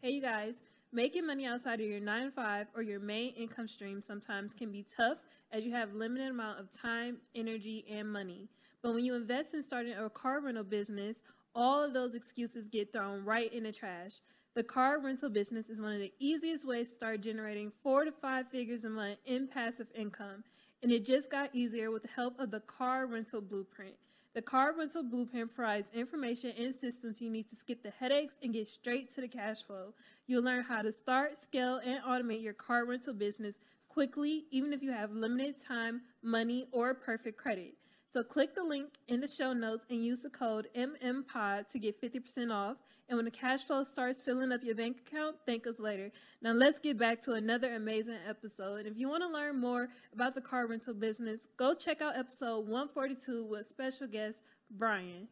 [0.00, 0.56] Hey, you guys.
[0.92, 4.72] Making money outside of your nine to five or your main income stream sometimes can
[4.72, 5.18] be tough
[5.52, 8.48] as you have limited amount of time, energy, and money.
[8.82, 11.18] But when you invest in starting a car rental business,
[11.54, 14.20] all of those excuses get thrown right in the trash.
[14.54, 18.12] The car rental business is one of the easiest ways to start generating four to
[18.12, 20.44] five figures a month in passive income.
[20.82, 23.94] And it just got easier with the help of the Car Rental Blueprint.
[24.34, 28.52] The Car Rental Blueprint provides information and systems you need to skip the headaches and
[28.52, 29.94] get straight to the cash flow.
[30.26, 34.82] You'll learn how to start, scale, and automate your car rental business quickly, even if
[34.82, 37.74] you have limited time, money, or perfect credit.
[38.12, 41.98] So click the link in the show notes and use the code MMPOD to get
[41.98, 42.76] 50% off.
[43.08, 46.12] And when the cash flow starts filling up your bank account, thank us later.
[46.42, 48.80] Now let's get back to another amazing episode.
[48.80, 52.14] And if you want to learn more about the car rental business, go check out
[52.14, 55.26] episode 142 with special guest Brian.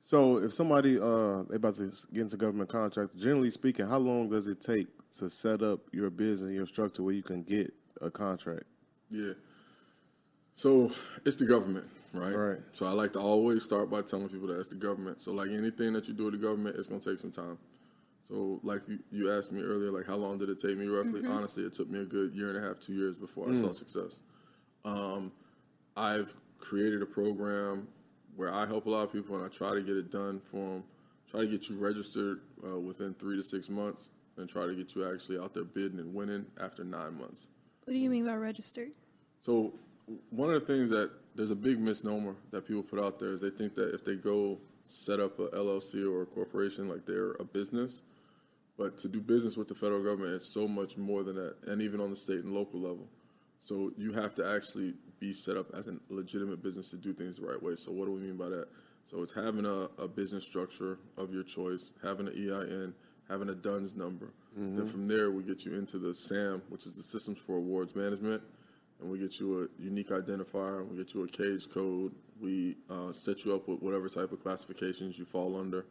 [0.00, 4.30] So if somebody uh they about to get into government contract, generally speaking, how long
[4.30, 4.86] does it take
[5.18, 8.64] to set up your business, your structure where you can get a contract?
[9.10, 9.34] Yeah.
[10.54, 10.90] So
[11.24, 11.86] it's the government,
[12.20, 12.34] right?
[12.34, 12.58] Right.
[12.72, 15.20] So I like to always start by telling people that it's the government.
[15.20, 17.58] So like anything that you do with the government, it's gonna take some time.
[18.22, 21.22] So like you, you asked me earlier, like how long did it take me roughly?
[21.26, 23.72] Honestly, it took me a good year and a half, two years before I saw
[23.72, 24.22] success.
[24.84, 25.32] Um,
[25.96, 27.88] I've created a program
[28.36, 30.56] where I help a lot of people and I try to get it done for
[30.56, 30.84] them.
[31.30, 34.94] Try to get you registered uh, within three to six months, and try to get
[34.94, 37.48] you actually out there bidding and winning after nine months.
[37.84, 38.92] What do you mean by registered?
[39.42, 39.74] So
[40.30, 43.40] one of the things that there's a big misnomer that people put out there is
[43.40, 47.30] they think that if they go set up a LLC or a corporation, like they're
[47.38, 48.02] a business.
[48.76, 51.80] But to do business with the federal government is so much more than that, and
[51.80, 53.06] even on the state and local level.
[53.60, 57.36] So you have to actually be set up as a legitimate business to do things
[57.36, 57.76] the right way.
[57.76, 58.66] So what do we mean by that?
[59.04, 62.94] So it's having a, a business structure of your choice, having an EIN,
[63.28, 64.32] having a DUNS number.
[64.56, 64.86] Then mm-hmm.
[64.86, 68.42] from there, we get you into the SAM, which is the Systems for Awards Management,
[69.00, 73.12] and we get you a unique identifier, we get you a cage code, we uh,
[73.12, 75.86] set you up with whatever type of classifications you fall under.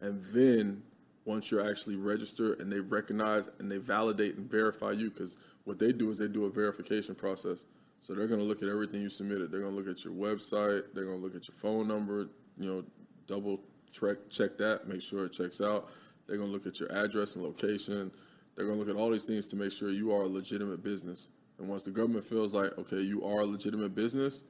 [0.00, 0.82] And then
[1.24, 5.78] once you're actually registered and they recognize and they validate and verify you, because what
[5.78, 7.64] they do is they do a verification process.
[8.00, 9.50] So they're going to look at everything you submitted.
[9.50, 10.84] They're going to look at your website.
[10.94, 12.28] They're going to look at your phone number.
[12.58, 12.84] You know,
[13.26, 13.60] double
[13.92, 15.90] check check that, make sure it checks out.
[16.26, 18.10] They're going to look at your address and location.
[18.54, 20.82] They're going to look at all these things to make sure you are a legitimate
[20.82, 21.28] business.
[21.60, 24.42] And once the government feels like, okay, you are a legitimate business,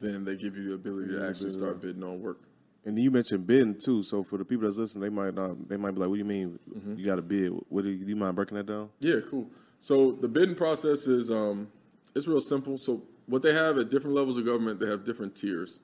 [0.00, 2.38] then they give you the ability to actually start bidding on work.
[2.84, 4.02] And you mentioned bidding too.
[4.04, 5.68] So for the people that's listening, they might not.
[5.68, 6.58] They might be like, "What do you mean
[6.96, 7.52] you got to bid?
[7.68, 9.50] What do you, do you mind breaking that down?" Yeah, cool.
[9.78, 11.68] So the bidding process is um,
[12.14, 12.78] it's real simple.
[12.78, 15.80] So what they have at different levels of government, they have different tiers.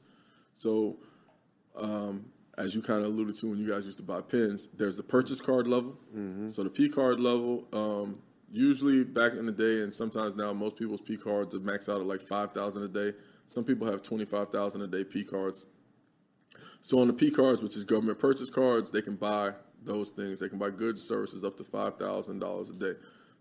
[0.56, 0.96] So
[1.76, 2.24] um,
[2.56, 5.04] as you kind of alluded to when you guys used to buy pins, there's the
[5.04, 5.96] purchase card level.
[6.50, 8.18] So the P card level, um,
[8.50, 12.00] usually back in the day, and sometimes now, most people's P cards are maxed out
[12.00, 13.16] at like five thousand a day.
[13.46, 15.66] Some people have twenty five thousand a day P cards.
[16.80, 19.52] So on the P cards, which is government purchase cards, they can buy
[19.84, 20.40] those things.
[20.40, 22.94] They can buy goods, services up to five thousand dollars a day.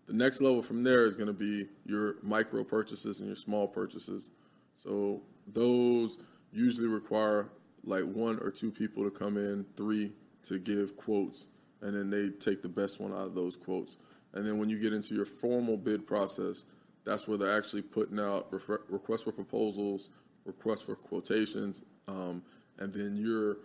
[0.06, 3.68] The next level from there is going to be your micro purchases and your small
[3.68, 4.30] purchases.
[4.76, 6.18] So those
[6.52, 7.50] usually require
[7.84, 10.12] like one or two people to come in, three
[10.44, 11.48] to give quotes,
[11.82, 13.98] and then they take the best one out of those quotes.
[14.34, 16.64] And then when you get into your formal bid process,
[17.04, 20.10] that's where they're actually putting out refer- requests for proposals,
[20.44, 22.42] requests for quotations, um,
[22.78, 23.58] and then you're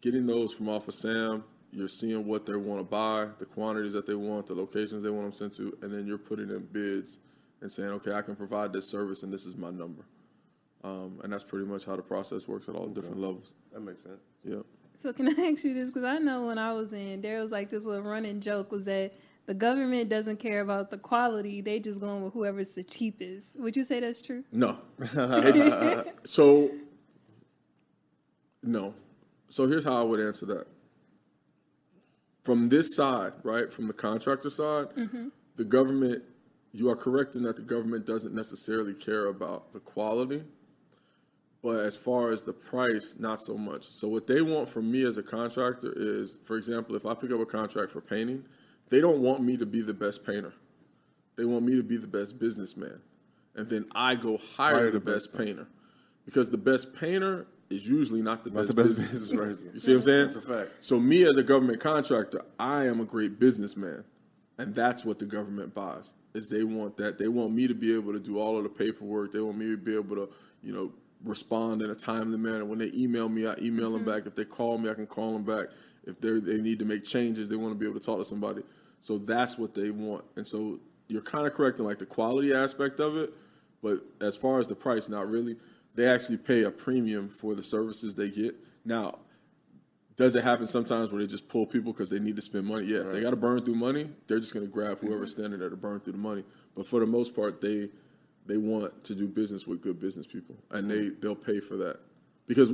[0.00, 1.44] getting those from off of SAM.
[1.72, 5.10] You're seeing what they want to buy, the quantities that they want, the locations they
[5.10, 7.20] want them sent to, and then you're putting in bids
[7.60, 10.04] and saying, okay, I can provide this service, and this is my number.
[10.82, 13.54] Um, and that's pretty much how the process works at all different levels.
[13.72, 14.20] That makes sense.
[14.44, 14.64] Yep.
[14.96, 15.90] So can I ask you this?
[15.90, 18.86] Because I know when I was in, there was like this little running joke was
[18.86, 19.14] that
[19.46, 23.58] the government doesn't care about the quality; they just going with whoever's the cheapest.
[23.58, 24.44] Would you say that's true?
[24.52, 24.78] No.
[26.24, 26.70] So,
[28.62, 28.94] no.
[29.48, 30.66] So here's how I would answer that.
[32.44, 35.28] From this side, right, from the contractor side, mm-hmm.
[35.56, 36.22] the government,
[36.72, 40.42] you are correct in that the government doesn't necessarily care about the quality,
[41.62, 43.90] but as far as the price, not so much.
[43.90, 47.30] So what they want from me as a contractor is, for example, if I pick
[47.32, 48.44] up a contract for painting,
[48.90, 50.52] they don't want me to be the best painter.
[51.36, 53.00] They want me to be the best businessman.
[53.54, 55.66] And then I go hire, Hire the, the best painter.
[56.24, 59.10] Because the best painter is usually not the Not best, the best business.
[59.10, 59.70] business person.
[59.72, 60.26] You see what I'm saying?
[60.26, 60.70] That's a fact.
[60.80, 64.04] So me as a government contractor, I am a great businessman.
[64.58, 66.14] And that's what the government buys.
[66.34, 67.16] Is they want that.
[67.16, 69.32] They want me to be able to do all of the paperwork.
[69.32, 70.28] They want me to be able to,
[70.62, 70.92] you know,
[71.24, 72.64] respond in a timely manner.
[72.64, 74.10] When they email me, I email them mm-hmm.
[74.10, 74.26] back.
[74.26, 75.68] If they call me, I can call them back.
[76.04, 78.24] If they they need to make changes, they want to be able to talk to
[78.24, 78.62] somebody.
[79.00, 80.24] So that's what they want.
[80.36, 83.32] And so you're kind of correct in like the quality aspect of it,
[83.82, 85.56] but as far as the price, not really.
[85.94, 88.54] They actually pay a premium for the services they get.
[88.84, 89.18] Now,
[90.16, 92.86] does it happen sometimes where they just pull people because they need to spend money?
[92.86, 95.08] Yeah, if they got to burn through money, they're just going to grab mhm.
[95.08, 96.44] whoever's standing there to burn through the money.
[96.76, 97.88] But for the most part, they
[98.46, 101.20] they want to do business with good business people, and they mm-hmm.
[101.20, 102.00] they'll pay for that
[102.46, 102.72] because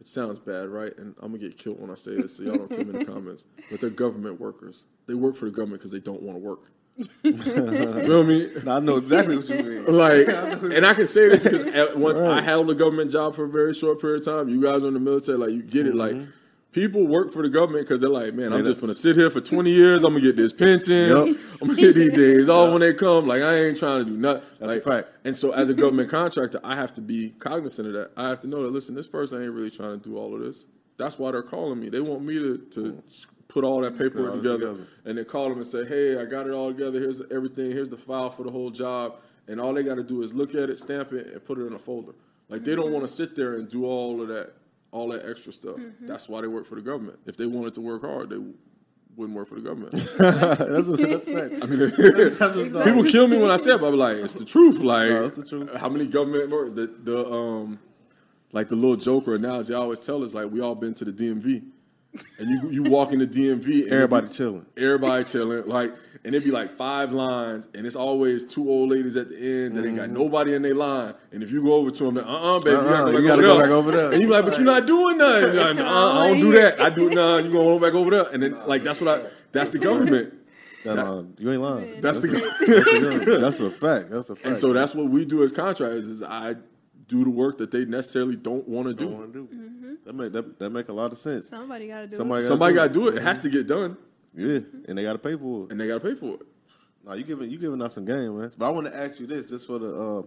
[0.00, 0.96] it sounds bad, right?
[0.98, 3.04] And I'm gonna get killed when I say this, so y'all don't come in the
[3.12, 3.44] comments.
[3.70, 4.84] But they're government workers.
[5.06, 6.70] They work for the government because they don't want to work.
[8.06, 8.50] Feel me?
[8.66, 9.84] I know exactly what you mean.
[9.86, 13.44] Like, and I can say this because at once I held a government job for
[13.44, 14.48] a very short period of time.
[14.48, 15.94] You guys are in the military, like you get it.
[15.94, 16.30] Like, mm-hmm.
[16.76, 19.40] People work for the government because they're like, man, I'm just gonna sit here for
[19.40, 20.04] 20 years.
[20.04, 21.08] I'm gonna get this pension.
[21.08, 21.36] Yep.
[21.62, 23.26] I'm gonna get these days off when they come.
[23.26, 24.42] Like, I ain't trying to do nothing.
[24.60, 25.08] That's a like, fact.
[25.24, 28.10] And so, as a government contractor, I have to be cognizant of that.
[28.14, 28.72] I have to know that.
[28.72, 30.66] Listen, this person ain't really trying to do all of this.
[30.98, 31.88] That's why they're calling me.
[31.88, 33.04] They want me to to mm.
[33.06, 34.86] s- put all that paperwork all together, together.
[35.06, 37.00] and they call them and say, "Hey, I got it all together.
[37.00, 37.70] Here's everything.
[37.70, 40.54] Here's the file for the whole job." And all they got to do is look
[40.54, 42.12] at it, stamp it, and put it in a folder.
[42.50, 44.52] Like they don't want to sit there and do all of that,
[44.92, 45.76] all that extra stuff.
[46.00, 47.18] That's why they work for the government.
[47.26, 48.38] If they wanted to work hard, they
[49.16, 49.92] wouldn't work for the government.
[50.18, 51.62] that's a, that's fact.
[51.62, 51.78] I mean,
[52.38, 54.80] That's what people kill me when I say it, but I'm like, it's the truth.
[54.80, 55.74] Like, No, it's the truth.
[55.76, 56.74] how many government work?
[56.74, 57.78] The, the um,
[58.52, 61.12] like the little joker analogy I always tell is like we all been to the
[61.12, 61.64] DMV,
[62.38, 64.66] and you you walk in the DMV, and Everybody be- chilling.
[64.76, 65.94] everybody chilling, like,
[66.26, 69.76] and it'd be like five lines, and it's always two old ladies at the end
[69.76, 72.26] that ain't got nobody in their line, and if you go over to them, like,
[72.26, 72.92] uh, uh baby, Mm-hmm.
[72.92, 74.12] Uh-uh, you you gotta, gotta go, go back back over there.
[74.12, 75.56] and you be like, but you're not doing nothing.
[75.56, 76.80] Like, uh, I don't do that.
[76.80, 77.36] I do nah.
[77.38, 79.26] You going back over there, and then like that's what I.
[79.52, 80.34] That's the government.
[80.84, 82.00] That, uh, you ain't lying.
[82.00, 83.38] That's the.
[83.40, 84.10] That's a fact.
[84.10, 84.46] That's a fact.
[84.46, 86.56] And so that's what we do as contractors is I
[87.08, 89.14] do the work that they necessarily don't want to Don't do.
[89.14, 89.98] wanna do.
[90.04, 91.48] That make that, that make a lot of sense.
[91.48, 92.48] Somebody got to do Somebody it.
[92.48, 93.16] Somebody got got to do it.
[93.16, 93.96] It has to get done,
[94.36, 95.70] Yeah, and they got to pay for it.
[95.72, 96.42] and they got to pay for it.
[97.04, 98.50] Nah, you giving you giving us some game, man.
[98.58, 100.22] But I want to ask you this, just for the uh,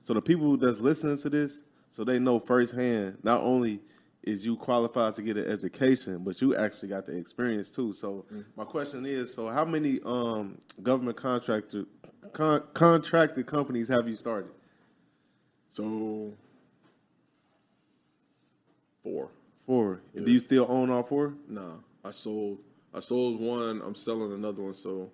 [0.00, 3.18] so the people that's listening to this, so they know firsthand.
[3.22, 3.80] Not only
[4.22, 7.92] is you qualified to get an education, but you actually got the experience too.
[7.92, 8.24] So
[8.56, 11.84] my question is, so how many um, government contractor
[12.32, 14.50] con- contracted companies have you started?
[15.70, 16.32] So
[19.02, 19.30] four.
[19.66, 20.00] Four.
[20.16, 21.34] Do you still own all four?
[21.48, 22.58] Nah, I sold.
[22.94, 23.80] I sold one.
[23.82, 24.74] I'm selling another one.
[24.74, 25.10] So,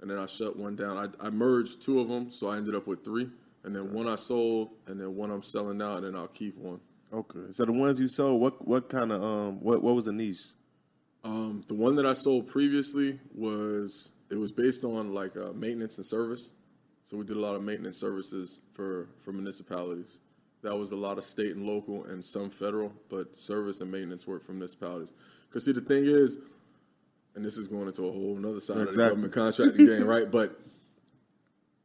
[0.00, 0.96] and then I shut one down.
[0.98, 3.28] I, I merged two of them, so I ended up with three.
[3.64, 6.56] And then one I sold, and then one I'm selling now, and then I'll keep
[6.58, 6.80] one.
[7.12, 7.52] Okay.
[7.52, 10.54] So the ones you sold, what what kind of um what what was the niche?
[11.24, 15.98] Um, the one that I sold previously was it was based on like uh, maintenance
[15.98, 16.52] and service.
[17.04, 20.18] So we did a lot of maintenance services for for municipalities.
[20.62, 24.26] That was a lot of state and local and some federal, but service and maintenance
[24.26, 25.12] work for municipalities.
[25.48, 26.38] Because see, the thing is,
[27.34, 30.30] and this is going into a whole another side of the government contracting game, right?
[30.30, 30.60] But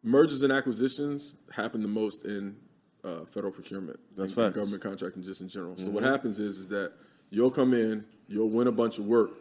[0.03, 2.55] mergers and acquisitions happen the most in
[3.03, 3.99] uh, federal procurement.
[4.15, 4.53] That's right.
[4.53, 5.77] government contracting just in general.
[5.77, 6.93] So what happens is is that
[7.29, 9.31] you'll come in, you'll win a bunch of work,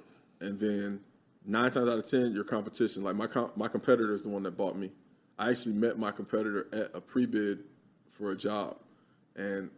[0.41, 1.01] and then
[1.45, 4.43] nine times out of ten, your competition, like my com- my competitor is the one
[4.45, 4.91] that bought me.
[5.39, 7.65] I actually met my competitor at a pre-bid
[8.09, 8.77] for a job,
[9.35, 9.71] and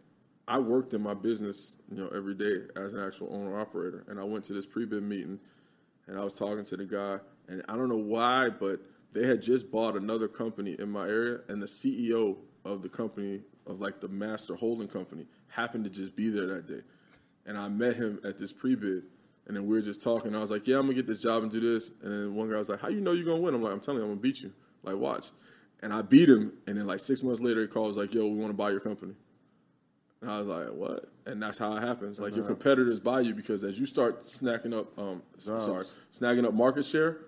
[0.47, 4.03] I worked in my business, you know, every day as an actual owner operator.
[4.07, 5.39] And I went to this pre-bid meeting,
[6.09, 8.81] and I was talking to the guy, and I don't know why, but
[9.13, 12.35] they had just bought another company in my area, and the CEO
[12.65, 16.67] of the company, of like the master holding company, happened to just be there that
[16.67, 16.81] day.
[17.45, 19.03] And I met him at this pre-bid,
[19.47, 20.35] and then we were just talking.
[20.35, 22.49] I was like, "Yeah, I'm gonna get this job and do this." And then one
[22.49, 24.11] guy was like, "How you know you're gonna win?" I'm like, "I'm telling you, I'm
[24.11, 24.51] gonna beat you.
[24.83, 25.31] Like, watch."
[25.81, 26.53] and I beat him.
[26.67, 28.79] And then like six months later, he calls like, "Yo, we want to buy your
[28.79, 29.13] company."
[30.21, 32.19] And I was like, "What?" And that's how it happens.
[32.19, 35.65] Like your competitors buy you because as you start snacking up, um, Jobs.
[35.65, 37.19] sorry, snagging up market share,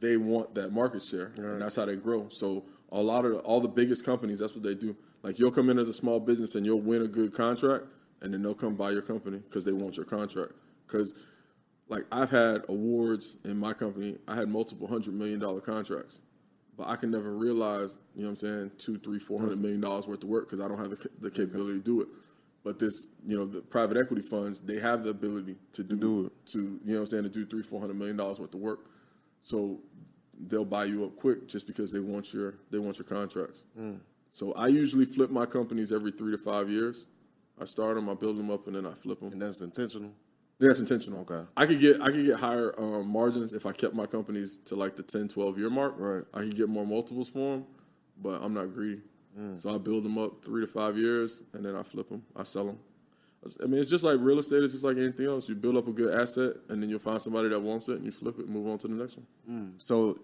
[0.00, 2.28] they want that market share, and that's how they grow.
[2.28, 4.96] So a lot of the, all the biggest companies, that's what they do.
[5.22, 8.32] Like you'll come in as a small business and you'll win a good contract, and
[8.32, 10.52] then they'll come buy your company because they want your contract.
[10.86, 11.14] Because
[11.88, 16.22] like I've had awards in my company, I had multiple hundred million dollar contracts,
[16.76, 19.80] but I can never realize, you know what I'm saying, two, three, four hundred million
[19.80, 22.08] dollars worth of work because I don't have the, the capability to do it.
[22.66, 26.26] But this, you know, the private equity funds, they have the ability to do, do
[26.26, 26.46] it.
[26.46, 28.58] to, you know what I'm saying, to do three, four hundred million dollars worth of
[28.58, 28.86] work.
[29.42, 29.78] So
[30.48, 33.66] they'll buy you up quick just because they want your they want your contracts.
[33.78, 34.00] Mm.
[34.32, 37.06] So I usually flip my companies every three to five years.
[37.60, 39.30] I start them, I build them up, and then I flip them.
[39.30, 40.10] And that's intentional.
[40.58, 41.20] That's intentional.
[41.20, 41.46] Okay.
[41.56, 44.74] I could get I could get higher um, margins if I kept my companies to
[44.74, 45.94] like the 10, 12 year mark.
[45.98, 46.24] Right.
[46.34, 47.66] I could get more multiples for them,
[48.20, 49.02] but I'm not greedy.
[49.38, 49.60] Mm.
[49.60, 52.22] So I build them up three to five years, and then I flip them.
[52.34, 52.78] I sell them.
[53.62, 54.62] I mean, it's just like real estate.
[54.62, 55.48] It's just like anything else.
[55.48, 58.04] You build up a good asset, and then you'll find somebody that wants it, and
[58.04, 59.74] you flip it, and move on to the next one.
[59.78, 60.18] So,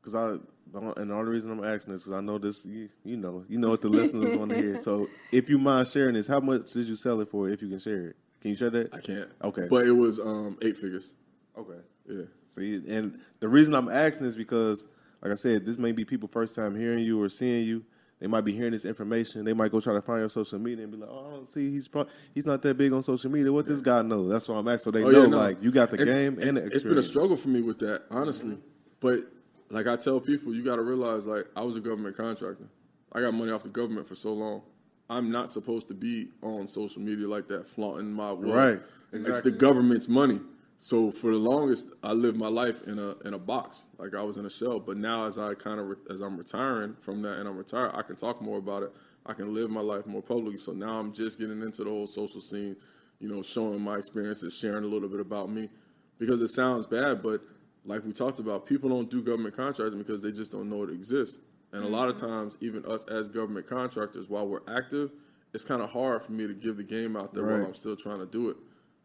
[0.00, 0.36] because I
[0.74, 2.66] and the only reason I'm asking is because I know this.
[2.66, 4.80] You, you know, you know what the listeners want to hear.
[4.82, 7.48] So, if you mind sharing this, how much did you sell it for?
[7.48, 8.94] If you can share it, can you share that?
[8.94, 9.28] I can't.
[9.42, 9.66] Okay.
[9.70, 11.14] But it was um, eight figures.
[11.56, 11.80] Okay.
[12.08, 12.24] Yeah.
[12.48, 14.88] See, and the reason I'm asking is because,
[15.22, 17.84] like I said, this may be people first time hearing you or seeing you.
[18.20, 19.44] They might be hearing this information.
[19.44, 21.52] They might go try to find your social media and be like, "Oh, I don't
[21.52, 23.52] see, he's pro- he's not that big on social media.
[23.52, 24.84] What this guy know?" That's why I'm asking.
[24.84, 25.36] So they Oh, know, yeah, no.
[25.36, 27.78] like, you got the And- game and the It's been a struggle for me with
[27.80, 28.52] that, honestly.
[28.54, 28.60] Mm-hmm.
[29.00, 29.30] But
[29.70, 32.68] like I tell people, you got to realize, like I was a government contractor.
[33.12, 34.62] I got money off the government for so long.
[35.10, 38.54] I'm not supposed to be on social media like that, flaunting my wealth.
[38.54, 38.80] Right,
[39.12, 40.40] It's the government's money.
[40.76, 44.22] So for the longest, I lived my life in a in a box, like I
[44.22, 44.80] was in a shell.
[44.80, 47.92] But now, as I kind of re- as I'm retiring from that, and I'm retired,
[47.94, 48.92] I can talk more about it.
[49.26, 50.58] I can live my life more publicly.
[50.58, 52.76] So now I'm just getting into the whole social scene,
[53.20, 55.70] you know, showing my experiences, sharing a little bit about me,
[56.18, 57.40] because it sounds bad, but
[57.84, 60.90] like we talked about, people don't do government contracting because they just don't know it
[60.90, 61.40] exists.
[61.72, 62.26] And a lot of mm-hmm.
[62.26, 65.10] times, even us as government contractors, while we're active,
[65.52, 67.58] it's kind of hard for me to give the game out there Right.
[67.58, 68.56] while I'm still trying to do it.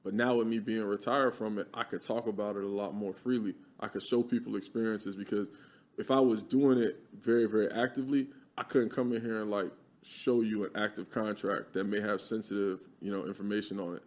[0.10, 2.96] But now with me being retired from it, I could talk about it a lot
[2.96, 3.54] more freely.
[3.80, 5.50] I could show people experiences because
[6.00, 8.26] if I was doing it very, very actively,
[8.58, 9.68] I couldn't come in here and like
[10.02, 14.04] show you an active contract that may have sensitive, you know, information on it.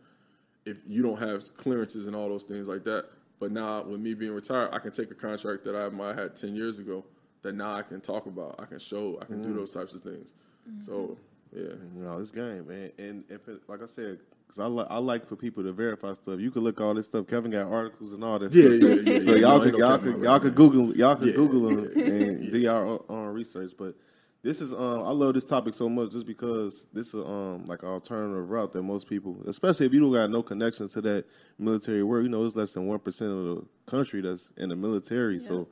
[0.66, 3.04] If you don't have clearances and all those things like that.
[3.38, 6.18] But now with me being retired, I can take a contract that I might have
[6.18, 7.04] had ten years ago
[7.42, 8.56] that now I can talk about.
[8.58, 9.20] I can show.
[9.22, 9.54] I can do mm.
[9.54, 10.34] those types of things.
[10.68, 10.82] Mm-hmm.
[10.82, 11.16] So
[11.54, 11.74] yeah.
[11.94, 12.90] You know, this game, man.
[12.98, 14.18] And if it, like I said,
[14.52, 16.38] because I, li- I like for people to verify stuff.
[16.38, 17.26] You could look all this stuff.
[17.26, 18.80] Kevin got articles and all that Yeah, stuff.
[18.80, 19.40] yeah, So- yeah, So yeah.
[19.40, 21.34] y'all No, could y'all could right y'all could Google y'all could Yeah.
[21.34, 23.72] Google them and do your own research.
[23.78, 23.94] But
[24.42, 27.82] this is um I love this topic so much just because this is um like
[27.82, 31.24] an alternative route that most people, especially if you don't got no connections to that
[31.58, 34.76] military work, you know, it's less than one percent of the country that's in the
[34.76, 35.38] military.
[35.38, 35.68] So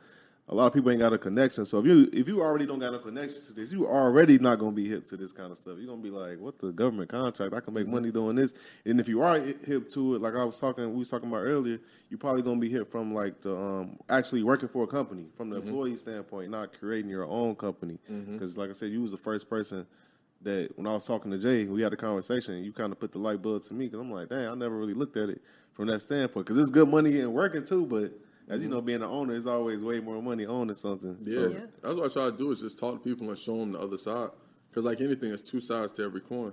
[0.51, 1.65] a lot of people ain't got a connection.
[1.65, 4.59] So if you if you already don't got no connection to this, you already not
[4.59, 5.77] gonna be hip to this kind of stuff.
[5.79, 7.55] You're gonna be like, what the government contract?
[7.55, 8.53] I can make money doing this.
[8.85, 11.43] And if you are hip to it, like I was talking, we was talking about
[11.43, 11.79] earlier,
[12.09, 15.51] you're probably gonna be hip from like the um actually working for a company from
[15.51, 17.99] the employee standpoint, not creating your own company.
[18.33, 19.87] Because like I said, you was the first person
[20.43, 22.65] that when I was talking to Jay, we had a conversation.
[22.65, 24.77] You kind of put the light bulb to me because I'm like, dang, I never
[24.77, 25.43] really looked at it
[25.75, 26.47] from that standpoint.
[26.47, 28.11] Because it's good money and working too, but
[28.51, 28.75] as you mm-hmm.
[28.75, 31.17] know, being an owner is always way more money owning something.
[31.21, 31.59] Yeah, So, Yeah.
[31.83, 33.79] that's what I try to do is just talk to people and show them the
[33.79, 34.31] other side.
[34.71, 36.53] Because like anything, it's two sides to every coin.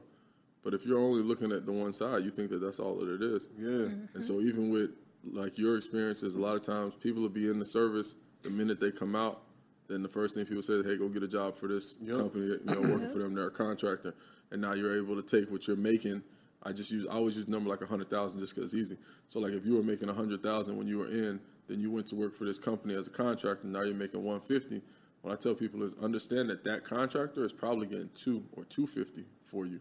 [0.64, 3.10] But if you're only looking at the one side, you think that that's all that
[3.10, 3.50] it is.
[3.58, 3.66] yeah.
[3.68, 4.16] Mm-hmm.
[4.16, 4.92] And so even with
[5.24, 8.80] like your experiences, a lot of times people will be in the service the minute
[8.80, 9.42] they come out.
[9.88, 12.18] Then the first thing people say, "Hey, go get a job for this Yep.
[12.18, 14.14] company." You know, working for them, they're a contractor,
[14.52, 16.24] and now you're able to take what you're making.
[16.64, 18.98] I just use I always use number like a hundred thousand just because it's easy.
[19.28, 21.92] So like if you were making a hundred thousand when you were in, then you
[21.92, 23.68] went to work for this company as a contractor.
[23.68, 24.82] Now you're making one fifty.
[25.22, 28.88] What I tell people is understand that that contractor is probably getting two or two
[28.88, 29.80] fifty for you.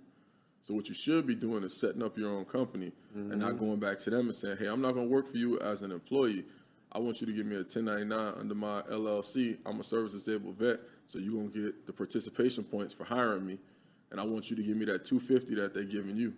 [0.62, 3.58] So what you should be doing is setting up your own company and not mm-hmm.
[3.58, 5.82] going back to them and saying, "Hey, I'm not going to work for you as
[5.82, 6.44] an employee.
[6.92, 9.58] I want you to give me a 1099 under my LLC.
[9.66, 13.46] I'm a service disabled vet, so you're going to get the participation points for hiring
[13.46, 13.58] me,
[14.10, 16.32] and I want you to give me that 250 that they're giving you.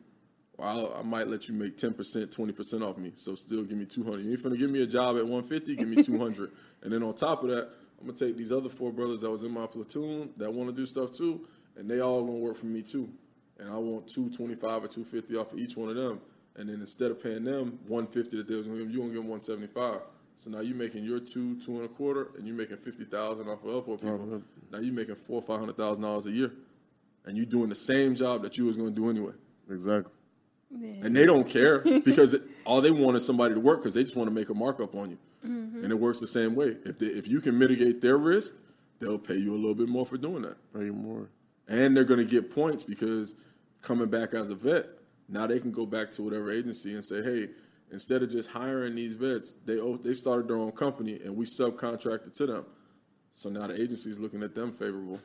[0.60, 4.22] I'll, I might let you make 10%, 20% off me, so still give me 200.
[4.22, 6.50] You ain't finna give me a job at 150, give me 200.
[6.82, 7.68] and then on top of that,
[8.00, 10.74] I'm gonna take these other four brothers that was in my platoon that want to
[10.74, 11.46] do stuff too,
[11.76, 13.08] and they all gonna work for me too
[13.58, 16.20] and I want two twenty five or two fifty off of each one of them.
[16.56, 19.10] And then instead of paying them one fifty that they was gonna give, you gonna
[19.10, 20.00] give them one seventy five.
[20.36, 23.48] So now you're making your two, two and a quarter, and you're making fifty thousand
[23.48, 24.42] off of other four people.
[24.70, 26.52] Now you're making four, five hundred thousand dollars a year,
[27.24, 29.32] and you're doing the same job that you was going to do anyway.
[29.70, 30.12] Exactly.
[30.70, 34.02] And they don't care because it, all they want is somebody to work because they
[34.02, 35.18] just want to make a markup on you.
[35.46, 35.82] Mm-hmm.
[35.84, 36.76] And it works the same way.
[36.84, 38.54] If they, if you can mitigate their risk,
[39.00, 40.56] they'll pay you a little bit more for doing that.
[40.74, 41.30] Pay more.
[41.68, 43.34] And they're going to get points because
[43.82, 44.86] coming back as a vet,
[45.28, 47.48] now they can go back to whatever agency and say, hey,
[47.90, 52.36] instead of just hiring these vets, they they started their own company and we subcontracted
[52.36, 52.64] to them.
[53.32, 55.20] So now the agency is looking at them favorable.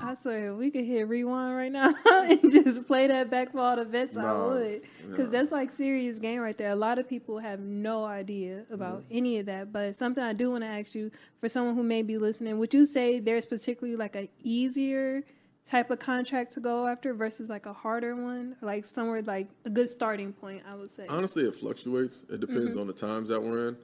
[0.00, 3.58] I swear, if we could hit rewind right now and just play that back for
[3.60, 4.82] all the vets, I would.
[5.10, 6.70] Because that's like serious game right there.
[6.70, 9.16] A lot of people have no idea about Mm-hmm.
[9.18, 9.72] any of that.
[9.72, 11.10] But something I do want to ask you,
[11.40, 15.24] for someone who may be listening, would you say there's particularly like a easier
[15.64, 18.54] type of contract to go after versus like a harder one?
[18.60, 21.06] Like somewhere like a good starting point, I would say.
[21.08, 22.24] Honestly, it fluctuates.
[22.30, 23.76] It depends on the times that we're in.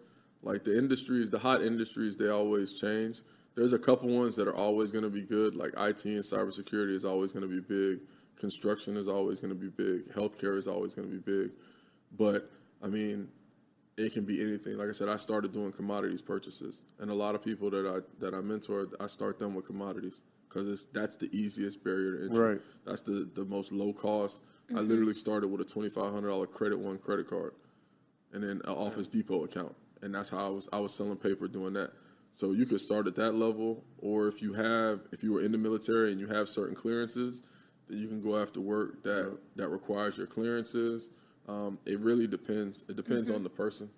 [0.43, 3.22] Like the industries, the hot industries, they always change.
[3.59, 5.56] There's a couple ones that are always going to be good.
[5.56, 7.98] Like IT and cybersecurity is always going to be big.
[8.36, 10.14] Construction is always going to be big.
[10.14, 11.50] Healthcare is always going to be big.
[12.16, 12.48] But
[12.84, 13.26] I mean,
[13.96, 14.78] it can be anything.
[14.78, 17.98] Like I said, I started doing commodities purchases, and a lot of people that I
[18.20, 22.38] that I mentor, I start them with commodities because that's the easiest barrier to entry.
[22.38, 22.61] Right.
[22.86, 24.40] That's the the most low cost.
[24.70, 24.88] I mm-hmm.
[24.88, 27.54] literally started with a twenty five hundred dollar credit one credit card,
[28.32, 31.48] and then an Office Depot account, and that's how I was I was selling paper
[31.48, 31.90] doing that.
[32.33, 35.51] So you could start at that level, or if you have if you were in
[35.53, 37.43] the military and you have certain clearances,
[37.89, 41.11] then you can go after work that that requires your clearances.
[41.49, 42.85] Um, it really depends.
[42.89, 43.91] It depends on the person.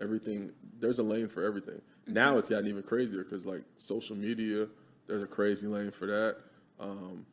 [0.00, 1.80] Everything there's a lane for everything.
[2.06, 4.68] Now it's gotten even crazier because like social media,
[5.08, 6.36] there's a crazy lane for that.
[6.78, 7.26] Um,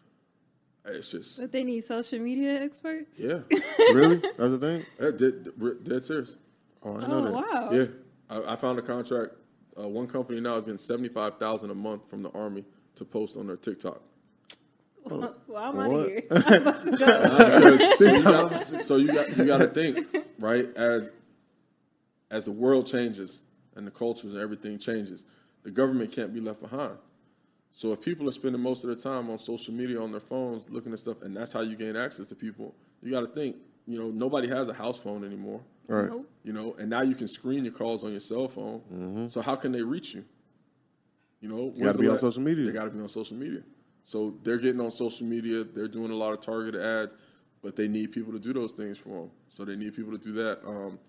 [0.87, 3.19] it's just but they need social media experts?
[3.19, 3.39] yeah,
[3.93, 4.17] really?
[4.37, 4.85] That's the thing?
[4.97, 6.37] that, dead, dead serious.
[6.83, 7.33] Oh, I know Oh, that.
[7.33, 7.69] wow.
[7.71, 7.85] Yeah,
[8.29, 9.33] I, I found a contract.
[9.77, 12.63] Uh, one company now is getting seventy five thousand a month from the army
[12.95, 14.01] to post on their TikTok.
[15.03, 16.23] Well, I'm out of here.
[16.31, 17.69] I'm about to go.
[17.69, 20.07] Because- so you got so you got you got to think
[20.39, 21.11] right as
[22.31, 23.43] as the world changes
[23.75, 25.25] and the cultures and everything changes,
[25.63, 26.97] the government can't be left behind.
[27.71, 30.63] So if people are spending most of their time on social media on their phones
[30.69, 32.73] looking at stuff, and that's how you gain access to people,
[33.03, 33.57] you got to think.
[33.85, 35.61] You know, nobody has a house phone anymore.
[35.87, 36.09] Right.
[36.09, 36.29] Nope.
[36.43, 39.27] You know, and now you can screen your calls on your cell phone.
[39.29, 40.25] So how can they reach you?
[41.41, 41.83] You know, Mm-hmm.
[41.83, 42.65] gotta be on social media.
[42.65, 43.61] They got to be on social media.
[44.03, 45.63] So they're getting on social media.
[45.63, 47.15] They're doing a lot of targeted ads,
[47.61, 49.31] but they need people to do those things for them.
[49.49, 50.59] So they need people to do that.
[50.67, 50.99] Um,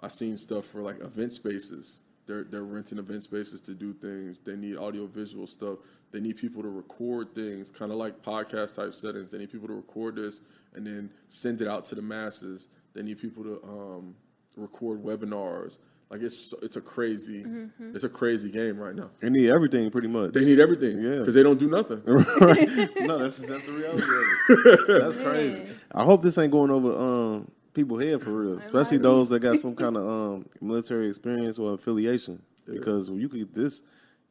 [0.00, 2.00] I seen stuff for like event spaces.
[2.26, 4.38] They're they're renting event spaces to do things.
[4.38, 5.78] They need audio visual stuff.
[6.10, 9.30] They need people to record things, kind of like podcast type settings.
[9.30, 10.40] They need people to record this
[10.74, 12.68] and then send it out to the masses.
[12.94, 14.14] They need people to um,
[14.56, 15.78] record webinars.
[16.10, 17.44] Like it's it's a crazy
[17.92, 19.10] it's a crazy game right now.
[19.20, 20.32] They need everything pretty much.
[20.32, 21.18] They need everything Yeah.
[21.18, 22.02] because they don't do nothing.
[22.06, 25.00] no, that's that's the reality of it.
[25.02, 25.62] That's crazy.
[25.92, 29.58] I hope this ain't going over um people head for real, especially those that got
[29.58, 32.40] some kind of um military experience or affiliation.
[32.66, 33.82] Because when you could this,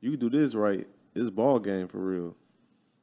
[0.01, 0.87] you could do this right.
[1.13, 2.35] It's ball game for real.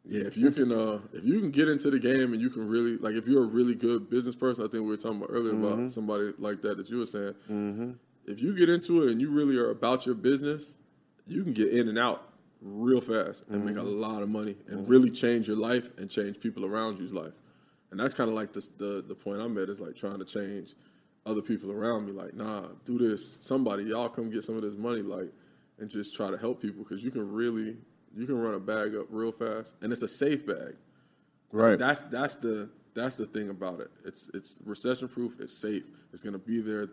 [0.04, 2.66] Yeah, if you can, uh, if you can get into the game and you can
[2.66, 5.28] really, like, if you're a really good business person, I think we were talking about
[5.30, 5.64] earlier Mm-hmm.
[5.80, 7.98] about somebody like that that you were saying.
[8.26, 10.74] If you get into it and you really are about your business,
[11.26, 12.28] you can get in and out
[12.62, 14.00] real fast and make a Mm-hmm.
[14.00, 17.34] lot of money and really change your life and change people around you's life.
[17.90, 20.24] And that's kind of like the, the the point I'm at is like trying to
[20.24, 20.74] change
[21.26, 22.12] other people around me.
[22.12, 23.38] Like, nah, do this.
[23.42, 25.32] Somebody, y'all come get some of this money, like,
[25.78, 27.76] and just try to help people because you can really,
[28.16, 30.76] you can run a bag up real fast, and it's a safe bag.
[31.52, 31.78] Right.
[31.78, 33.90] That's that's the that's the thing about it.
[34.04, 35.40] It's it's recession proof.
[35.40, 35.84] It's safe.
[36.12, 36.88] It's gonna be there.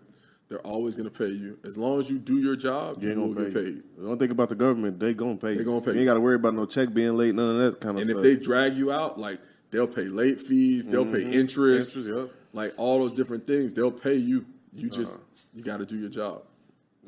[0.50, 3.04] They're always gonna pay you as long as you do your job.
[3.04, 3.84] You You will gonna get paid.
[4.02, 5.00] Don't think about the government.
[5.00, 5.58] They gonna pay.
[5.58, 6.00] They gonna pay You you.
[6.02, 7.36] ain't got to worry about no check being late.
[7.36, 8.18] None of that kind of stuff.
[8.18, 9.40] And if they drag you out, like
[9.72, 12.10] they'll pay late fees, they'll pay interest, Mm-hmm.
[12.10, 12.36] Interest, yep.
[12.54, 13.74] like all those different things.
[13.74, 14.46] They'll pay you.
[14.74, 15.22] You just
[15.54, 16.44] you got to do your job.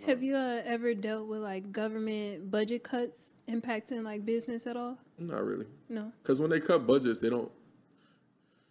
[0.05, 4.97] Have you uh, ever dealt with like government budget cuts impacting like business at all?
[5.17, 5.65] Not really.
[5.89, 6.11] No.
[6.23, 7.51] Because when they cut budgets, they don't.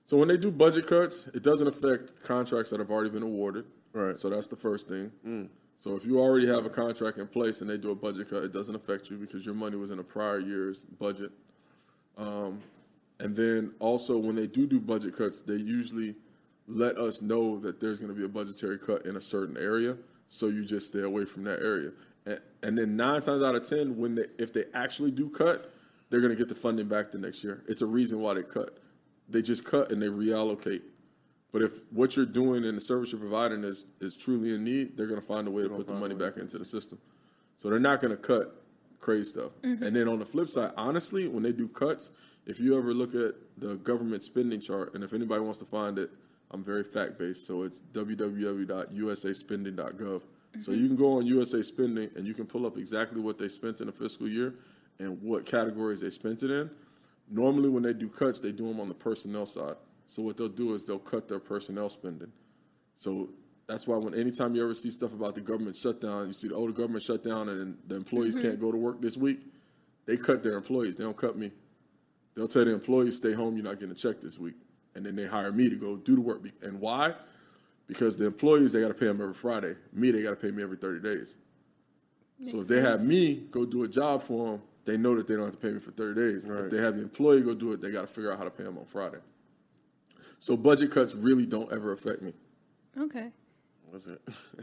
[0.07, 3.67] So when they do budget cuts, it doesn't affect contracts that have already been awarded.
[3.93, 4.19] Right.
[4.19, 5.51] So that's the first thing.
[5.77, 8.43] So if you already have a contract in place and they do a budget cut,
[8.43, 11.31] it doesn't affect you because your money was in a prior year's budget.
[12.17, 12.61] Um,
[13.21, 16.15] and then also when they do do budget cuts, they usually
[16.67, 19.97] let us know that there's going to be a budgetary cut in a certain area,
[20.27, 21.91] so you just stay away from that area.
[22.27, 25.73] And, and then nine times out of ten, when they if they actually do cut,
[26.11, 27.65] they're going to get the funding back the next year.
[27.69, 28.79] It's a reason why they cut.
[29.29, 30.83] They just cut and they reallocate.
[31.53, 34.97] But if what you're doing and the service you're providing is is truly in need,
[34.97, 36.99] they're going to find a way to put the money back into the system.
[37.57, 38.63] So they're not going to cut
[39.01, 39.53] crazy stuff.
[39.63, 39.83] Mm-hmm.
[39.83, 42.13] And then on the flip side, honestly, when they do cuts,
[42.49, 45.99] if you ever look at the government spending chart, and if anybody wants to find
[45.99, 46.11] it,
[46.51, 47.47] I'm very fact based.
[47.47, 50.23] So it's www.usaspending.gov.
[50.59, 50.73] So mm-hmm.
[50.73, 53.83] you can go on USA Spending and you can pull up exactly what they spent
[53.83, 54.55] in a fiscal year
[54.99, 56.71] and what categories they spent it in.
[57.31, 59.77] Normally, when they do cuts, they do them on the personnel side.
[60.07, 62.33] So what they'll do is they'll cut their personnel spending.
[62.97, 63.29] So
[63.67, 66.55] that's why when anytime you ever see stuff about the government shutdown, you see the
[66.55, 68.49] oh the government shutdown and the employees mm-hmm.
[68.49, 69.41] can't go to work this week.
[70.07, 70.97] They cut their employees.
[70.97, 71.53] They don't cut me.
[72.39, 73.57] They'll tell the employees stay home.
[73.57, 74.55] You're not getting a check this week,
[74.95, 76.41] and then they hire me to go do the work.
[76.63, 77.15] And why?
[77.89, 79.75] Because the employees they got to pay them every Friday.
[79.93, 81.39] Me they got to pay me every 30 days.
[82.49, 85.35] so if they have me go do a job for them, they know that they
[85.35, 86.45] don't have to pay me for 30 days.
[86.45, 88.51] If they have the employee go do it, they got to figure out how to
[88.51, 89.19] pay them on Friday.
[90.39, 92.35] So budget cuts really don't ever affect me.
[92.97, 93.33] Okay.
[93.93, 94.21] That's it.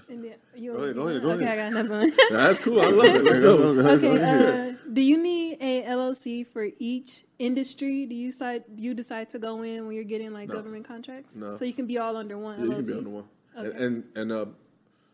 [0.09, 0.23] And
[0.55, 1.59] you Go ahead, go ahead, go okay, ahead.
[1.59, 2.09] I got another one.
[2.31, 2.81] Now, that's cool.
[2.81, 3.23] I love it.
[3.23, 4.11] Let's go.
[4.11, 4.69] okay.
[4.71, 8.05] Uh, do you need a LLC for each industry?
[8.05, 11.35] Do you decide you decide to go in when you're getting like government contracts?
[11.35, 11.55] No.
[11.55, 13.23] So you can be all under one Yeah, you can be on the one.
[13.55, 13.83] And Okay.
[13.85, 14.45] and, and uh,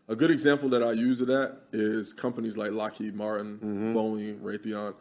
[0.08, 3.58] a good example that I use of that is companies like Lockheed Martin,
[3.94, 4.94] Boeing, Raytheon.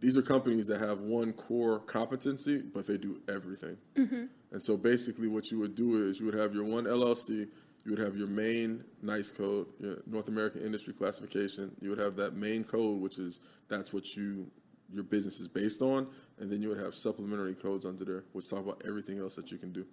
[0.00, 3.76] These are companies that have one core competency, but they do everything.
[3.96, 7.48] And so basically, what you would do is you would have your one LLC,
[7.84, 11.70] you would have your main NAICS code, your North American Industry Classification.
[11.80, 14.50] You would have that main code, which is that's what you
[14.92, 16.06] your business is based on,
[16.38, 19.50] and then you would have supplementary codes under there, which talk about everything else that
[19.50, 19.84] you can do.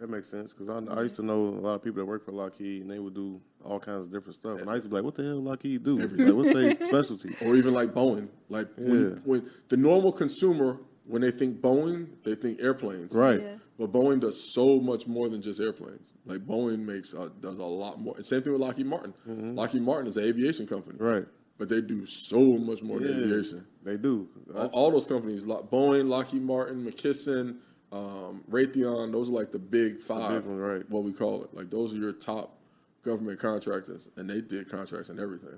[0.00, 2.24] That makes sense because I, I used to know a lot of people that work
[2.24, 4.58] for Lockheed and they would do all kinds of different stuff.
[4.58, 5.98] And I used to be like, "What the hell Lockheed do?
[5.98, 8.28] Like, what's their specialty?" or even like Boeing.
[8.48, 8.88] Like Yeah.
[8.88, 13.14] when, when the normal consumer, when they think Boeing, they think airplanes.
[13.14, 13.42] Right.
[13.42, 13.54] Yeah.
[13.80, 16.12] But Boeing does so much more than just airplanes.
[16.26, 18.14] Like Boeing makes uh, does a lot more.
[18.14, 19.14] And same thing with Lockheed Martin.
[19.56, 20.98] Lockheed Martin is an aviation company.
[20.98, 21.06] Mm-hmm.
[21.06, 21.24] Right.
[21.56, 23.66] But they do so much more than aviation.
[23.82, 24.28] They do.
[24.54, 27.56] All, all those companies, Boeing, Lockheed Martin, McKesson,
[27.90, 30.44] um, Raytheon, those are like the big five.
[30.44, 30.90] ones, right.
[30.90, 31.54] What we call it.
[31.54, 32.58] Like those are your top
[33.02, 35.56] government contractors, and they did contracts and everything.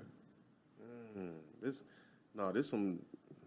[1.61, 1.83] This,
[2.33, 2.99] no, this some,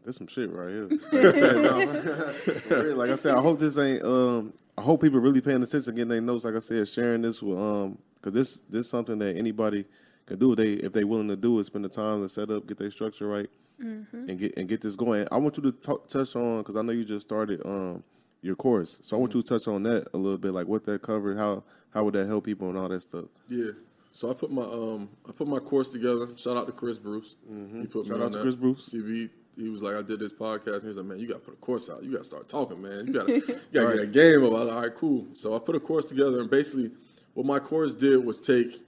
[0.04, 0.88] this some shit right here.
[1.12, 4.02] Like I said, no, like I said, I hope this ain't.
[4.02, 6.44] Um, I hope people really paying attention, getting their notes.
[6.44, 9.86] Like I said, sharing this with um, because this this something that anybody
[10.26, 11.64] can do if they if they willing to do it.
[11.64, 13.48] Spend the time to set up, get their structure right,
[13.78, 15.26] and get and get this going.
[15.32, 18.02] I want you to talk, touch on because I know you just started um
[18.42, 20.84] your course, so I want you to touch on that a little bit, like what
[20.84, 23.24] that covered, how how would that help people and all that stuff.
[23.48, 23.70] Yeah.
[24.10, 26.28] So I put my um I put my course together.
[26.36, 27.36] Shout out to Chris Bruce.
[27.48, 28.08] He put Mm-hmm.
[28.08, 28.42] Shout me out on to that.
[28.42, 28.90] Chris Bruce.
[28.90, 29.30] CB.
[29.56, 31.40] He was like, I did this podcast, and he was like, Man, you got to
[31.40, 32.02] put a course out.
[32.02, 33.06] You got to start talking, man.
[33.06, 33.34] You got to
[33.72, 34.50] you got get a game up.
[34.50, 35.26] I was like, All right, cool.
[35.32, 36.90] So I put a course together, and basically,
[37.34, 38.82] what my course did was take.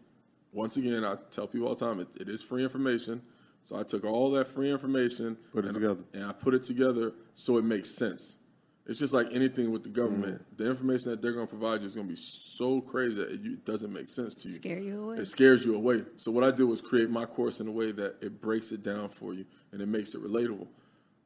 [0.53, 3.21] Once again, I tell people all the time, it, it is free information.
[3.63, 6.05] So I took all that free information, Put it and, together.
[6.15, 8.39] and I put it together so it makes sense.
[8.87, 10.41] It's just like anything with the government.
[10.55, 10.57] Mm.
[10.57, 13.31] The information that they're going to provide you is going to be so crazy that
[13.31, 14.55] it, it doesn't make sense to you.
[14.55, 15.17] Scare you away.
[15.19, 16.05] It scares you away.
[16.17, 18.83] So what I did was create my course in a way that it breaks it
[18.83, 20.67] down for you and it makes it relatable.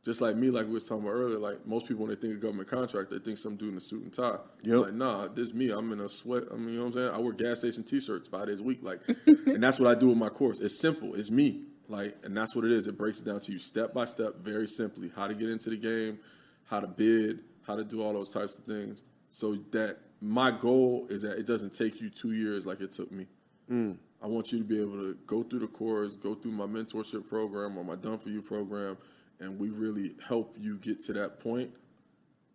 [0.05, 2.34] Just like me, like we was talking about earlier, like most people when they think
[2.34, 4.36] of government contract, they think some dude in a suit and tie.
[4.64, 4.78] Yep.
[4.78, 5.70] Like, nah, this me.
[5.70, 6.45] I'm in a sweat.
[6.51, 7.11] I mean, you know what I'm saying?
[7.14, 8.80] I wear gas station t-shirts five days a week.
[8.82, 10.59] Like, and that's what I do with my course.
[10.59, 11.14] It's simple.
[11.14, 11.66] It's me.
[11.88, 12.88] Like, and that's what it is.
[12.88, 15.70] It breaks it down to you step by step, very simply, how to get into
[15.70, 16.18] the game,
[16.64, 19.05] how to bid, how to do all those types of things.
[19.30, 23.12] So that my goal is that it doesn't take you two years like it took
[23.12, 23.26] me.
[23.70, 23.99] Mm.
[24.23, 27.29] I want you to be able to go through the course, go through my mentorship
[27.29, 28.97] program or my Done For You program,
[29.41, 31.70] and we really help you get to that point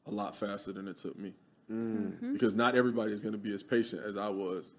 [0.05, 1.34] a lot faster than it took me.
[2.32, 4.76] Because not everybody is going to be as patient as I was,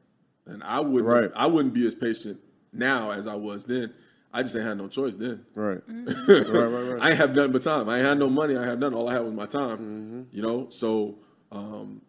[0.47, 1.05] and I wouldn't.
[1.05, 1.31] Right.
[1.37, 2.41] I wouldn't be as patient
[2.73, 3.93] now as I was then.
[4.33, 5.45] I just ain't had no choice then.
[5.55, 5.87] Right.
[5.87, 6.53] Mm-hmm.
[6.57, 6.67] right.
[6.67, 6.93] Right.
[6.93, 7.03] Right.
[7.03, 7.89] I ain't have nothing but time.
[7.91, 8.57] I ain't had no money.
[8.57, 8.97] I have nothing.
[8.97, 9.79] All I had was my time.
[9.79, 10.23] Mm-hmm.
[10.33, 11.19] You know, so
[11.53, 12.01] um,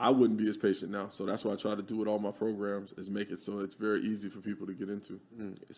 [0.00, 1.08] I wouldn't be as patient now.
[1.08, 3.58] So that's why I try to do with all my programs is make it so
[3.58, 5.18] it's very easy for people to get into.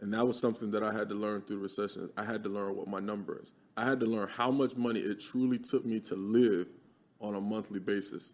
[0.00, 2.10] And that was something that I had to learn through the recession.
[2.16, 3.52] I had to learn what my number is.
[3.76, 6.68] I had to learn how much money it truly took me to live
[7.20, 8.32] on a monthly basis.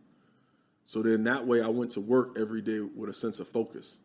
[0.88, 3.98] So then that way I went to work every day with a sense of focus.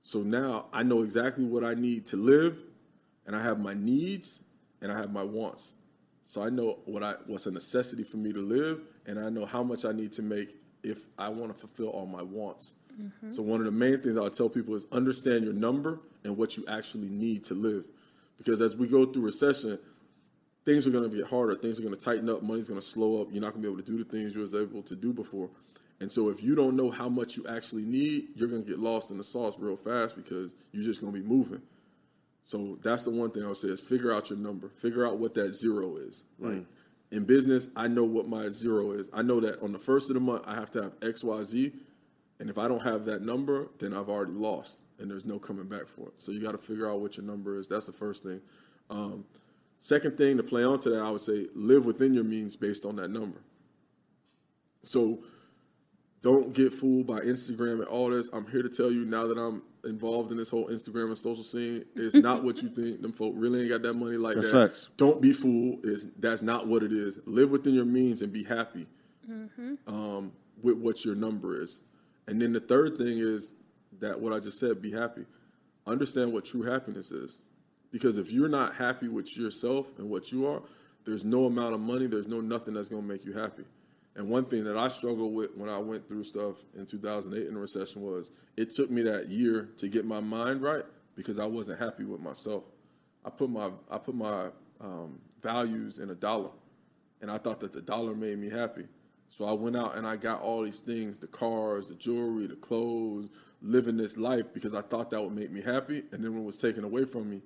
[0.00, 2.62] So now I know exactly what I need to live,
[3.26, 4.40] and I have my needs
[4.80, 5.74] and I have my wants.
[6.24, 9.44] So I know what I what's a necessity for me to live, and I know
[9.44, 12.72] how much I need to make if I want to fulfill all my wants.
[12.98, 13.34] Mm-hmm.
[13.34, 16.56] So one of the main things I'll tell people is understand your number and what
[16.56, 17.84] you actually need to live.
[18.38, 19.78] Because as we go through recession,
[20.64, 21.54] things are going to get harder.
[21.54, 22.42] Things are going to tighten up.
[22.42, 23.28] Money's going to slow up.
[23.30, 25.12] You're not going to be able to do the things you was able to do
[25.12, 25.50] before.
[26.02, 28.80] And so if you don't know how much you actually need, you're going to get
[28.80, 31.62] lost in the sauce real fast because you're just going to be moving.
[32.42, 34.68] So that's the one thing I would say is figure out your number.
[34.68, 36.24] Figure out what that zero is.
[36.40, 36.64] Like
[37.12, 39.08] in business, I know what my zero is.
[39.12, 41.42] I know that on the first of the month I have to have X, Y,
[41.44, 41.72] Z.
[42.40, 45.66] And if I don't have that number, then I've already lost and there's no coming
[45.66, 46.14] back for it.
[46.18, 47.68] So you got to figure out what your number is.
[47.68, 48.40] That's the first thing.
[48.90, 49.24] Um,
[49.78, 52.84] second thing to play on to that, I would say live within your means based
[52.84, 53.38] on that number.
[54.82, 55.22] So
[56.22, 58.28] don't get fooled by Instagram and all this.
[58.32, 61.42] I'm here to tell you now that I'm involved in this whole Instagram and social
[61.42, 61.84] scene.
[61.96, 63.02] It's not what you think.
[63.02, 64.68] Them folk really ain't got that money like That's that.
[64.68, 64.88] facts.
[64.96, 65.84] Don't be fooled.
[65.84, 67.18] Is that's not what it is.
[67.26, 68.86] Live within your means and be happy
[69.86, 71.80] um, with what your number is.
[72.28, 73.52] And then the third thing is
[74.00, 75.26] that what I just said, be happy.
[75.86, 77.42] Understand what true happiness is.
[77.90, 80.62] Because if you're not happy with yourself and what you are,
[81.04, 83.64] there's no amount of money, there's no nothing that's going to make you happy.
[84.14, 87.54] And one thing that I struggled with when I went through stuff in 2008 in
[87.54, 90.84] the recession was it took me that year to get my mind right
[91.16, 92.64] because I wasn't happy with myself.
[93.24, 94.48] I put my I put my
[94.80, 96.50] um, values in a dollar,
[97.20, 98.86] and I thought that the dollar made me happy.
[99.28, 102.56] So I went out and I got all these things: the cars, the jewelry, the
[102.56, 103.30] clothes,
[103.62, 106.02] living this life because I thought that would make me happy.
[106.12, 107.40] And then when it was taken away from me,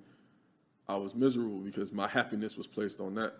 [0.87, 3.35] I was miserable because my happiness was placed on that.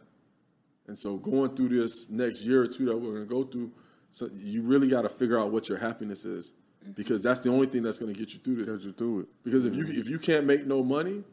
[0.88, 3.72] And so going through this next year or two that we're going to go through,
[4.12, 6.54] so you really got to figure out what your happiness is
[6.96, 8.72] because that's the only thing that's going to get you through this.
[8.72, 9.28] Get you through it.
[9.44, 11.24] Because if you if you can't make no money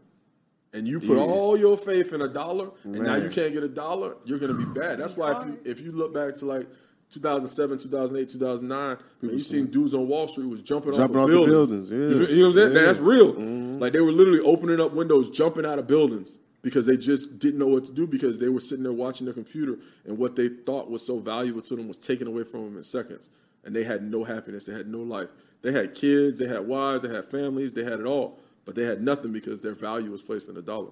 [0.72, 1.22] and you put Yeah.
[1.22, 4.52] all your faith in a dollar and now you can't get a dollar, you're going
[4.52, 4.98] to be bad.
[4.98, 6.66] That's why if you if you look back to like
[7.10, 11.30] 2007, 2008, 2009, man, you seen dudes on Wall Street was jumping, Jumping off off
[11.30, 11.88] of the buildings.
[11.88, 11.96] buildings, yeah.
[12.28, 12.72] You, you know what I'm saying?
[12.72, 12.78] Yeah.
[12.78, 12.86] Mm-hmm.
[12.86, 13.78] That's real.
[13.78, 17.58] Like they were literally opening up windows, jumping out of buildings because they just didn't
[17.58, 20.48] know what to do because they were sitting there watching their computer and what they
[20.48, 23.28] thought was so valuable to them was taken away from them in seconds.
[23.64, 24.64] And they had no happiness.
[24.64, 25.28] They had no life.
[25.60, 28.84] They had kids, they had wives, they had families, they had it all, but they
[28.84, 30.90] had nothing because their value was placed in a dollar.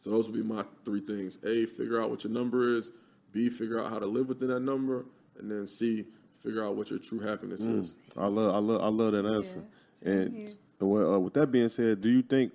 [0.00, 1.38] So those would be my three things.
[1.44, 2.90] A, figure out what your number is.
[3.30, 5.04] B, figure out how to live within that number.
[5.38, 6.04] And then C,
[6.42, 7.94] figure out what your true happiness is.
[8.16, 9.62] I love, I love, I love that answer.
[9.94, 12.52] same and well, uh, with that being said, do you think,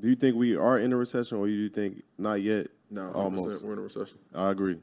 [0.00, 2.68] do you think we are in a recession, or do you think not yet?
[2.90, 3.64] No, almost.
[3.64, 4.18] we're in a recession.
[4.34, 4.78] I agree.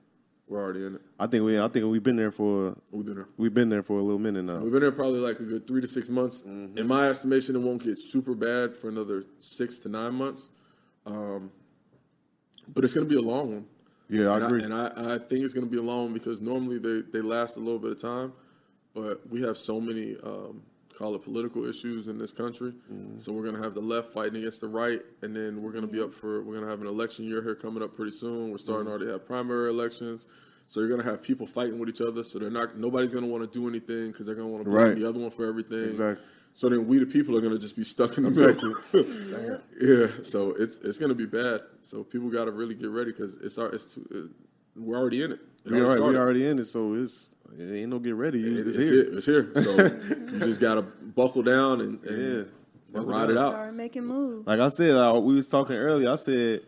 [0.47, 1.01] We're already in it.
[1.17, 3.27] I think we, I think we've been there for, We've been there.
[3.37, 4.59] we've been there for a little minute now.
[4.59, 6.41] We've been there probably like a good three to six months.
[6.41, 6.77] Mm-hmm.
[6.77, 10.49] In my estimation, it won't get super bad for another six to nine months.
[11.05, 11.51] Um,
[12.67, 13.65] but it's going to be a long one.
[14.09, 14.61] Yeah, I and agree.
[14.61, 17.01] I, and I, I think it's going to be a long one because normally they,
[17.13, 18.33] they last a little bit of time,
[18.93, 20.61] but we have so many, um,
[21.01, 22.73] call it political issues in this country.
[22.91, 23.19] Mm-hmm.
[23.19, 25.85] So we're going to have the left fighting against the right, and then we're going
[25.85, 28.11] to be up for, we're going to have an election year here coming up pretty
[28.11, 28.51] soon.
[28.51, 28.91] We're starting Mm-hmm.
[28.91, 30.27] already have primary elections.
[30.67, 32.23] So you're going to have people fighting with each other.
[32.23, 34.63] So they're not, nobody's going to want to do anything because they're going to want
[34.63, 34.95] to blame Right.
[34.97, 35.89] the other one for everything.
[35.89, 36.23] Exactly.
[36.53, 38.73] So then we, the people, are going to just be stuck in the middle.
[39.81, 40.23] yeah.
[40.23, 41.61] So it's it's going to be bad.
[41.81, 44.33] So people got to really get ready because it's our it's, too, it's
[44.75, 45.39] we're already in it.
[45.65, 48.39] It we, already already, we already in it, so it's it ain't no get ready.
[48.45, 49.03] It- It's, it's, here.
[49.03, 49.17] here.
[49.17, 49.63] It's here.
[49.63, 49.75] So
[50.33, 52.47] you just got to buckle down and, and,
[52.93, 53.51] and ride it out.
[53.51, 54.47] Start making moves.
[54.47, 56.09] Like I said, uh, we was talking earlier.
[56.11, 56.61] I said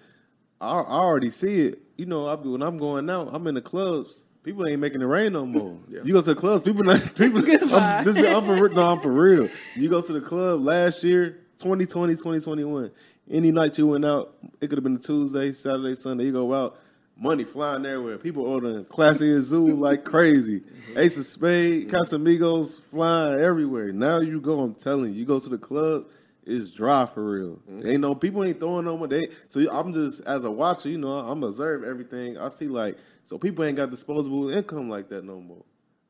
[0.60, 1.80] I, I already see it.
[1.98, 4.22] You know, I, when I'm going out, I'm in the clubs.
[4.44, 5.78] People ain't making it rain no more.
[5.88, 7.40] You go to the clubs, people not people.
[7.74, 9.48] I'm, just be, I'm for no, I'm for real.
[9.76, 12.92] You go to the club last year, 2020, 2021.
[13.32, 16.26] Any night you went out, it could have been a Tuesday, Saturday, Sunday.
[16.26, 16.78] You go out,
[17.18, 18.18] money flying everywhere.
[18.18, 20.62] People ordering Clase Azul like crazy.
[20.96, 23.92] Ace of Spade, Casamigos flying everywhere.
[23.92, 26.06] Now you go, I'm telling you, you go to the club,
[26.46, 27.60] it's dry for real.
[27.70, 27.88] Mm-hmm.
[27.88, 29.08] Ain't no people ain't throwing no more.
[29.08, 32.38] They so I'm just as a watcher, you know, I'm observe everything.
[32.38, 35.64] I see like so people ain't got disposable income like that no more,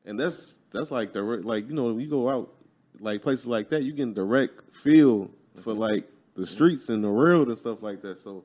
[0.04, 1.44] and that's that's like direct.
[1.44, 2.52] Like you know, you go out
[2.98, 5.30] like places like that, you get direct feel
[5.60, 5.80] for mm-hmm.
[5.80, 8.18] like the streets and the world and stuff like that.
[8.18, 8.44] So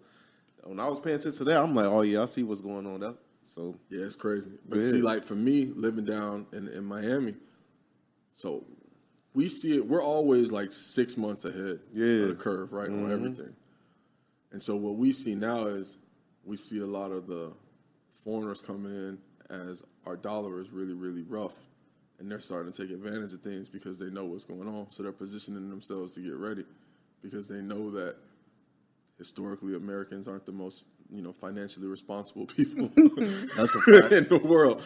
[0.70, 2.86] when I was paying attention to that, I'm like, oh yeah, I see what's going
[2.86, 3.00] on.
[3.00, 4.52] That's so Yeah, it's crazy.
[4.68, 4.92] But Yeah.
[4.92, 7.34] see, like for me, living down in, in Miami,
[8.36, 8.64] so
[9.34, 9.88] we see it.
[9.88, 12.06] We're always like six months ahead Yeah.
[12.06, 12.24] Mm-hmm.
[12.24, 13.56] of the curve, right, on everything.
[14.52, 15.98] And so what we see now is
[16.46, 17.52] we see a lot of the
[18.24, 19.18] foreigners coming in
[19.50, 21.56] as our dollar is really, really rough,
[22.20, 24.88] and they're starting to take advantage of things because they know what's going on.
[24.92, 26.64] So they're positioning themselves to get ready
[27.24, 28.18] because they know that
[29.20, 32.90] historically Americans aren't the most you know financially responsible people
[33.56, 34.12] that's a fact.
[34.14, 34.82] in the world.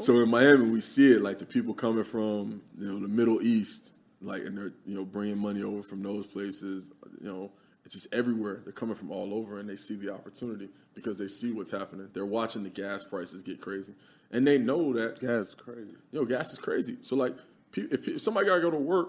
[0.00, 3.40] So in Miami, we see it like the people coming from you know the Middle
[3.42, 6.90] East, like and they're you know bringing money over from those places.
[7.20, 7.50] You know,
[7.84, 8.60] it's just everywhere.
[8.64, 12.08] They're coming from all over, and they see the opportunity because they see what's happening.
[12.12, 13.94] They're watching the gas prices get crazy,
[14.30, 15.90] and they know that That's crazy.
[16.12, 16.96] you know, gas is crazy.
[17.00, 17.34] So like,
[17.76, 19.08] if, if somebody gotta go to work,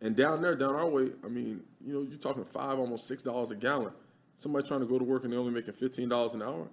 [0.00, 3.22] and down there, down our way, I mean, you know, you're talking five, almost six
[3.22, 3.92] dollars a gallon.
[4.36, 6.68] Somebody trying to go to work and they're only making fifteen dollars an hour.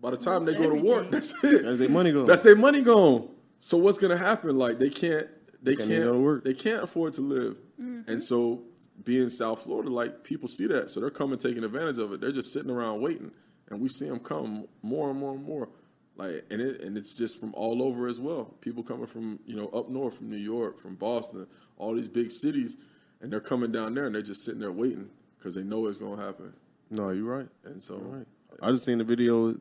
[0.00, 1.64] By the time That's they go to work, that's it.
[1.64, 2.26] That's their money gone.
[2.26, 3.28] That's their money gone.
[3.60, 4.58] So what's gonna happen?
[4.58, 5.28] Like they can't,
[5.62, 6.44] they Can't can't, even go to work.
[6.44, 7.56] they can't afford to live.
[7.80, 8.10] Mm-hmm.
[8.10, 8.62] And so,
[9.02, 12.20] being South Florida, like people see that, so they're coming taking advantage of it.
[12.20, 13.30] They're just sitting around waiting,
[13.70, 15.68] and we see them come more and more and more.
[16.16, 18.54] Like, and it and it's just from all over as well.
[18.60, 21.46] People coming from you know up north, from New York, from Boston,
[21.78, 22.76] all these big cities,
[23.20, 25.98] and they're coming down there, and they're just sitting there waiting because they know it's
[25.98, 26.52] gonna happen.
[26.90, 27.48] No, you're right.
[27.64, 28.26] And so, Right.
[28.62, 29.54] I just seen the video uh,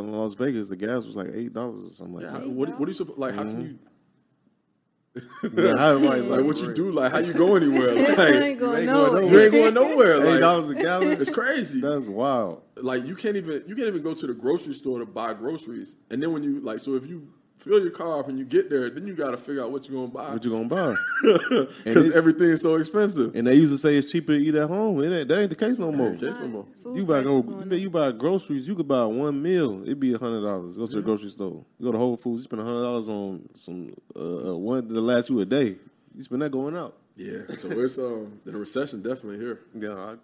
[0.00, 0.68] in Las Vegas.
[0.68, 3.04] The gas was like eight dollars or something like yeah, how, what, what do you
[3.04, 3.34] supp- like?
[3.34, 3.78] How can you
[5.54, 6.92] Yeah, how- right, like what you do?
[6.92, 7.90] Like how you go anywhere?
[7.90, 9.20] I Like ain't going ain't nowhere.
[9.20, 10.26] going you ain't going nowhere.
[10.36, 11.20] Eight dollars a gallon.
[11.20, 11.80] it's crazy.
[11.80, 12.62] That's wild.
[12.76, 15.96] Like you can't even you can't even go to the grocery store to buy groceries.
[16.10, 17.28] And then when you like, so if you
[17.60, 19.88] fill your car up and you get there, then you got to figure out what
[19.88, 20.94] you're gonna buy What you gonna buy?
[21.22, 23.34] because it's- everything is so expensive.
[23.34, 25.02] And they used to say it's cheaper to eat at home.
[25.02, 26.08] It ain't, that ain't the case no more.
[26.10, 26.66] It's no more.
[26.94, 27.72] You buy go, you, up.
[27.72, 28.66] you buy groceries.
[28.66, 29.82] You could buy one meal.
[29.82, 30.76] It'd be a hundred dollars.
[30.76, 31.64] Go to the grocery store.
[31.78, 32.40] You go to Whole Foods.
[32.42, 35.76] You spend a hundred dollars on some uh, uh, one to last you a day.
[36.16, 36.96] You spend that going out.
[37.16, 37.40] Yeah.
[37.54, 39.60] So it's um the recession definitely here.
[39.74, 40.14] Yeah, I,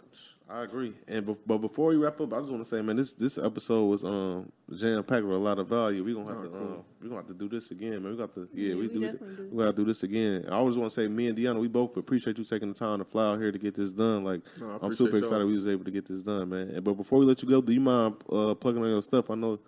[0.49, 0.93] I agree.
[1.09, 3.37] And be, but before we wrap up, I just want to say, man, this this
[3.37, 6.05] episode was um jam packed with a lot of value.
[6.05, 8.13] We gonna have to um, we gonna have to do this again, man.
[8.13, 9.49] We got to yeah, Yeah, we, we do do.
[9.51, 10.45] we gotta do this again.
[10.49, 12.99] I always want to say, me and Deanna, we both appreciate you taking the time
[13.01, 14.23] to fly out here to get this done.
[14.23, 15.19] Like No, I'm super y'all.
[15.19, 16.69] excited we was able to get this done, man.
[16.69, 19.29] And- But before we let you go, do you mind uh, plugging on your stuff?
[19.31, 19.59] I know.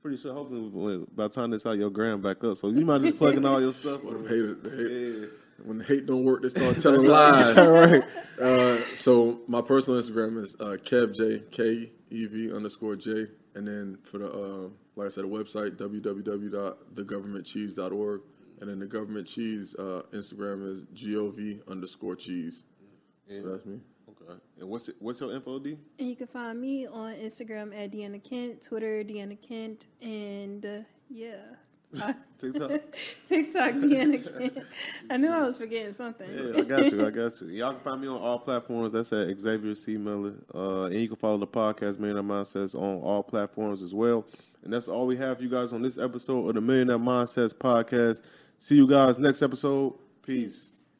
[0.00, 2.56] Pretty sure, hopefully, by the time this out, your gram back up.
[2.56, 4.02] So you mind just plugging all your stuff.
[4.04, 5.26] Well, them haters, the hate, Yeah.
[5.64, 7.56] When the hate don't work, they start telling lies.
[7.58, 8.02] All right.
[8.40, 13.98] Uh, so my personal Instagram is uh, KevJ K E V underscore J, and then
[14.02, 18.20] for the uh, like I said, the website www.thegovernmentcheese.org,
[18.60, 22.64] and then the government cheese uh, Instagram is gov underscore cheese.
[23.28, 23.80] So that's me.
[24.08, 24.32] Okay.
[24.60, 25.76] And what's it, what's your info, D?
[25.98, 30.78] And you can find me on Instagram at Deanna Kent, Twitter Deanna Kent, and uh,
[31.10, 31.56] yeah.
[32.38, 32.70] TikTok.
[33.28, 34.64] TikTok Deanna.
[35.10, 36.28] I knew I was forgetting something.
[36.30, 37.06] Yeah, I got you.
[37.06, 37.46] I got you.
[37.48, 38.92] Y'all can find me on all platforms.
[38.92, 39.96] That's at Xavier C.
[39.96, 40.34] Miller.
[40.54, 44.24] Uh, and you can follow the podcast, Millionaire Mindsets, on all platforms as well.
[44.64, 47.54] And that's all we have for you guys on this episode of the Millionaire Mindsets
[47.54, 48.22] podcast.
[48.58, 49.94] See you guys next episode.
[50.22, 50.75] Peace.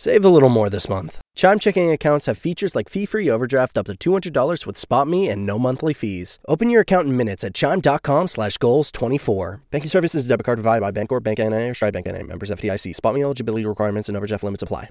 [0.00, 1.20] Save a little more this month.
[1.36, 3.92] Chime checking accounts have features like fee-free overdraft up to
[4.30, 6.38] $200 with SpotMe and no monthly fees.
[6.48, 9.60] Open your account in minutes at chime.com slash goals 24.
[9.70, 12.22] Banking services debit card provided by Bancorp, Bank NA, or Stride Bank NA.
[12.22, 12.96] Members FDIC.
[12.96, 14.88] SpotMe eligibility requirements and overdraft limits apply.